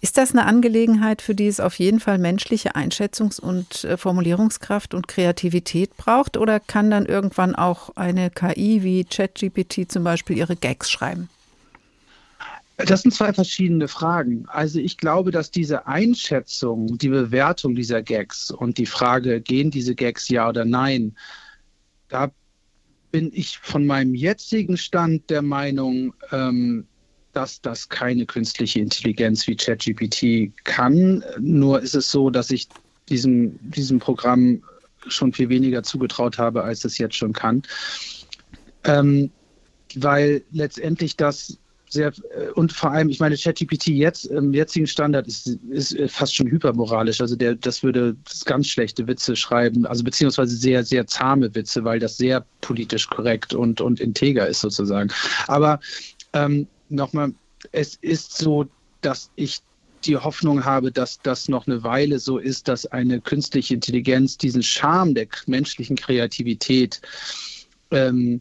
[0.00, 4.94] Ist das eine Angelegenheit, für die es auf jeden Fall menschliche Einschätzungs- und äh, Formulierungskraft
[4.94, 6.38] und Kreativität braucht?
[6.38, 11.28] Oder kann dann irgendwann auch eine KI wie ChatGPT zum Beispiel ihre Gags schreiben?
[12.86, 14.44] Das sind zwei verschiedene Fragen.
[14.48, 19.94] Also ich glaube, dass diese Einschätzung, die Bewertung dieser Gags und die Frage, gehen diese
[19.94, 21.16] Gags ja oder nein,
[22.08, 22.30] da
[23.10, 26.86] bin ich von meinem jetzigen Stand der Meinung, ähm,
[27.32, 31.24] dass das keine künstliche Intelligenz wie ChatGPT kann.
[31.38, 32.68] Nur ist es so, dass ich
[33.08, 34.62] diesem, diesem Programm
[35.06, 37.62] schon viel weniger zugetraut habe, als es jetzt schon kann.
[38.84, 39.30] Ähm,
[39.96, 41.58] weil letztendlich das
[41.90, 46.34] sehr äh, und vor allem, ich meine, ChatGPT jetzt im jetzigen Standard ist, ist fast
[46.34, 47.20] schon hypermoralisch.
[47.20, 48.16] Also der, das würde
[48.46, 53.52] ganz schlechte Witze schreiben, also beziehungsweise sehr, sehr zahme Witze, weil das sehr politisch korrekt
[53.52, 55.10] und, und integer ist sozusagen.
[55.48, 55.80] Aber
[56.32, 57.34] ähm, nochmal,
[57.72, 58.66] es ist so,
[59.00, 59.60] dass ich
[60.04, 64.62] die Hoffnung habe, dass das noch eine Weile so ist, dass eine künstliche Intelligenz diesen
[64.62, 67.02] Charme der menschlichen Kreativität,
[67.90, 68.40] ähm,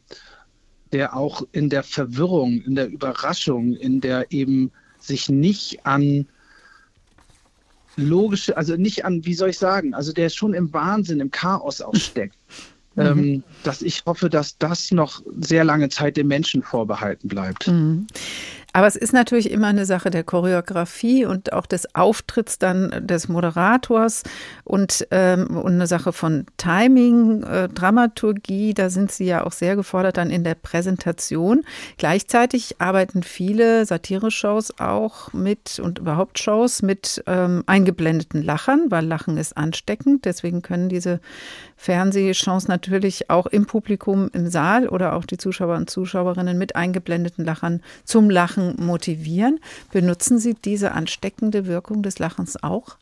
[0.92, 6.28] der auch in der Verwirrung, in der Überraschung, in der eben sich nicht an
[7.96, 11.82] logische, also nicht an, wie soll ich sagen, also der schon im Wahnsinn, im Chaos
[11.82, 12.38] auch steckt.
[12.96, 13.02] Mhm.
[13.02, 17.68] Ähm, dass ich hoffe, dass das noch sehr lange Zeit den Menschen vorbehalten bleibt.
[17.68, 18.08] Mhm.
[18.72, 23.28] Aber es ist natürlich immer eine Sache der Choreografie und auch des Auftritts dann des
[23.28, 24.24] Moderators
[24.64, 28.76] und, ähm, und eine Sache von Timing, äh, Dramaturgie.
[28.76, 31.64] Da sind Sie ja auch sehr gefordert dann in der Präsentation.
[31.98, 39.38] Gleichzeitig arbeiten viele Satire-Shows auch mit und überhaupt Shows mit ähm, eingeblendeten Lachern, weil Lachen
[39.38, 40.26] ist ansteckend.
[40.26, 41.22] Deswegen können diese
[41.76, 47.46] Fernsehshows natürlich auch im Publikum im Saal oder auch die Zuschauer und Zuschauerinnen mit eingeblendeten
[47.46, 49.60] Lachern zum Lachen motivieren.
[49.92, 52.98] Benutzen Sie diese ansteckende Wirkung des Lachens auch?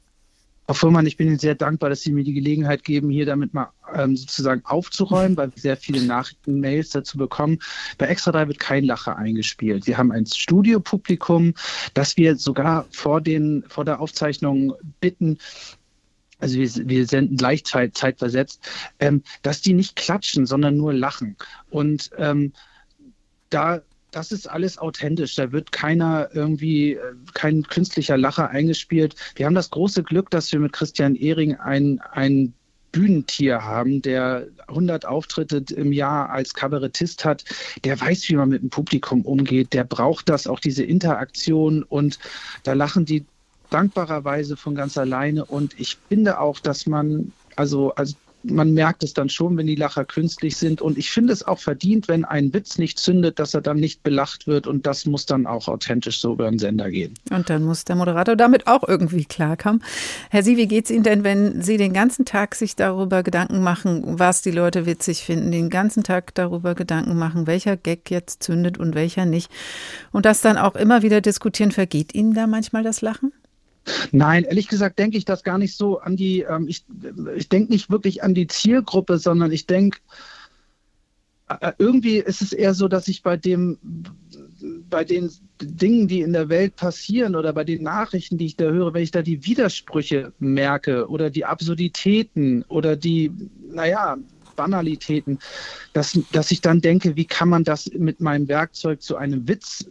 [0.67, 3.53] Frau Fuhrmann, ich bin Ihnen sehr dankbar, dass Sie mir die Gelegenheit geben, hier damit
[3.53, 7.59] mal ähm, sozusagen aufzuräumen, weil wir sehr viele Nachrichten, Mails dazu bekommen.
[7.97, 9.87] Bei Extra 3 wird kein Lacher eingespielt.
[9.87, 11.53] Wir haben ein Studiopublikum,
[11.93, 15.37] das wir sogar vor, den, vor der Aufzeichnung bitten,
[16.39, 18.61] also wir, wir senden gleichzeitig zeitversetzt,
[18.99, 21.37] ähm, dass die nicht klatschen, sondern nur lachen.
[21.69, 22.51] Und ähm,
[23.49, 23.81] da
[24.17, 25.35] das ist alles authentisch.
[25.35, 26.99] Da wird keiner irgendwie, äh,
[27.35, 29.15] kein künstlicher Lacher eingespielt.
[29.35, 32.53] Wir haben das große Glück, dass wir mit Christian Ehring ein, ein
[32.91, 37.45] Bühnentier haben, der 100 Auftritte im Jahr als Kabarettist hat,
[37.83, 42.17] der weiß, wie man mit dem Publikum umgeht, der braucht das, auch diese Interaktion und
[42.63, 43.23] da lachen die
[43.69, 45.45] dankbarerweise von ganz alleine.
[45.45, 49.75] Und ich finde auch, dass man, also, also man merkt es dann schon, wenn die
[49.75, 50.81] Lacher künstlich sind.
[50.81, 54.03] Und ich finde es auch verdient, wenn ein Witz nicht zündet, dass er dann nicht
[54.03, 54.67] belacht wird.
[54.67, 57.13] Und das muss dann auch authentisch so über den Sender gehen.
[57.31, 59.83] Und dann muss der Moderator damit auch irgendwie klarkommen.
[60.29, 63.61] Herr Sie, wie geht es Ihnen denn, wenn Sie den ganzen Tag sich darüber Gedanken
[63.61, 68.43] machen, was die Leute witzig finden, den ganzen Tag darüber Gedanken machen, welcher Gag jetzt
[68.43, 69.51] zündet und welcher nicht?
[70.11, 73.31] Und das dann auch immer wieder diskutieren, vergeht Ihnen da manchmal das Lachen?
[74.11, 76.85] Nein, ehrlich gesagt denke ich das gar nicht so an die, ähm, ich,
[77.35, 79.99] ich denke nicht wirklich an die Zielgruppe, sondern ich denke,
[81.49, 83.77] äh, irgendwie ist es eher so, dass ich bei dem,
[84.89, 85.31] bei den
[85.61, 89.03] Dingen, die in der Welt passieren oder bei den Nachrichten, die ich da höre, wenn
[89.03, 93.31] ich da die Widersprüche merke oder die Absurditäten oder die,
[93.69, 94.17] naja,
[94.55, 95.39] Banalitäten,
[95.93, 99.87] dass, dass ich dann denke, wie kann man das mit meinem Werkzeug zu einem Witz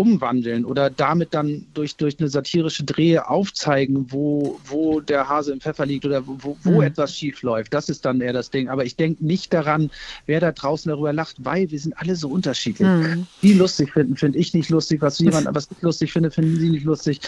[0.00, 5.60] umwandeln oder damit dann durch, durch eine satirische Drehe aufzeigen, wo, wo der Hase im
[5.60, 6.82] Pfeffer liegt oder wo, wo mhm.
[6.82, 7.74] etwas schief läuft.
[7.74, 8.70] Das ist dann eher das Ding.
[8.70, 9.90] Aber ich denke nicht daran,
[10.24, 12.88] wer da draußen darüber lacht, weil wir sind alle so unterschiedlich.
[12.88, 13.26] Mhm.
[13.42, 15.02] Die lustig finden, finde ich nicht lustig.
[15.02, 17.20] Was jemand was ich lustig finde, finden sie nicht lustig.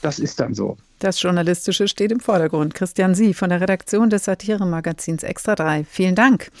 [0.00, 0.76] Das ist dann so.
[1.02, 2.74] Das Journalistische steht im Vordergrund.
[2.74, 5.84] Christian Sie von der Redaktion des Satire-Magazins Extra 3.
[5.84, 6.52] Vielen Dank.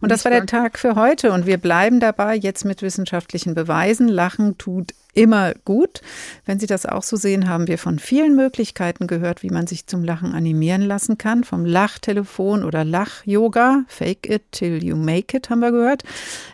[0.00, 1.32] Und das war der Tag für heute.
[1.32, 4.08] Und wir bleiben dabei jetzt mit wissenschaftlichen Beweisen.
[4.08, 6.00] Lachen tut immer gut.
[6.44, 9.86] Wenn Sie das auch so sehen, haben wir von vielen Möglichkeiten gehört, wie man sich
[9.86, 11.44] zum Lachen animieren lassen kann.
[11.44, 13.84] Vom Lachtelefon oder Lach-Yoga.
[13.88, 16.04] Fake it till you make it, haben wir gehört.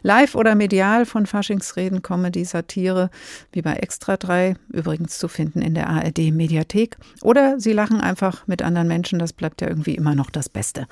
[0.03, 3.11] Live oder medial von Faschingsreden, Comedy, Satire,
[3.53, 6.97] wie bei Extra 3, übrigens zu finden in der ARD Mediathek.
[7.37, 10.87] Oder Sie lachen einfach mit anderen Menschen, das bleibt ja irgendwie immer noch das Beste.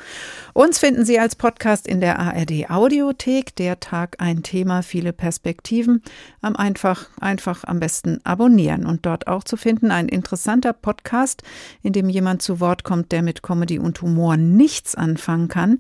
[0.52, 3.56] Uns finden Sie als Podcast in der ARD Audiothek.
[3.56, 6.02] Der Tag ein Thema, viele Perspektiven.
[6.42, 11.42] Am einfach, einfach einfach am besten abonnieren und dort auch zu finden ein interessanter Podcast,
[11.82, 15.78] in dem jemand zu Wort kommt, der mit Comedy und Humor nichts anfangen kann.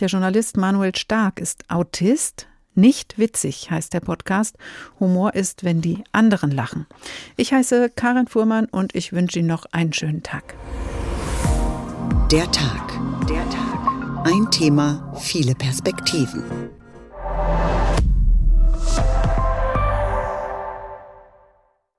[0.00, 4.56] Der Journalist Manuel Stark ist Autist, nicht witzig heißt der Podcast.
[4.98, 6.86] Humor ist, wenn die anderen lachen.
[7.36, 10.54] Ich heiße Karin Fuhrmann und ich wünsche Ihnen noch einen schönen Tag.
[12.30, 12.98] Der Tag.
[13.28, 14.26] Der Tag.
[14.26, 16.44] Ein Thema, viele Perspektiven.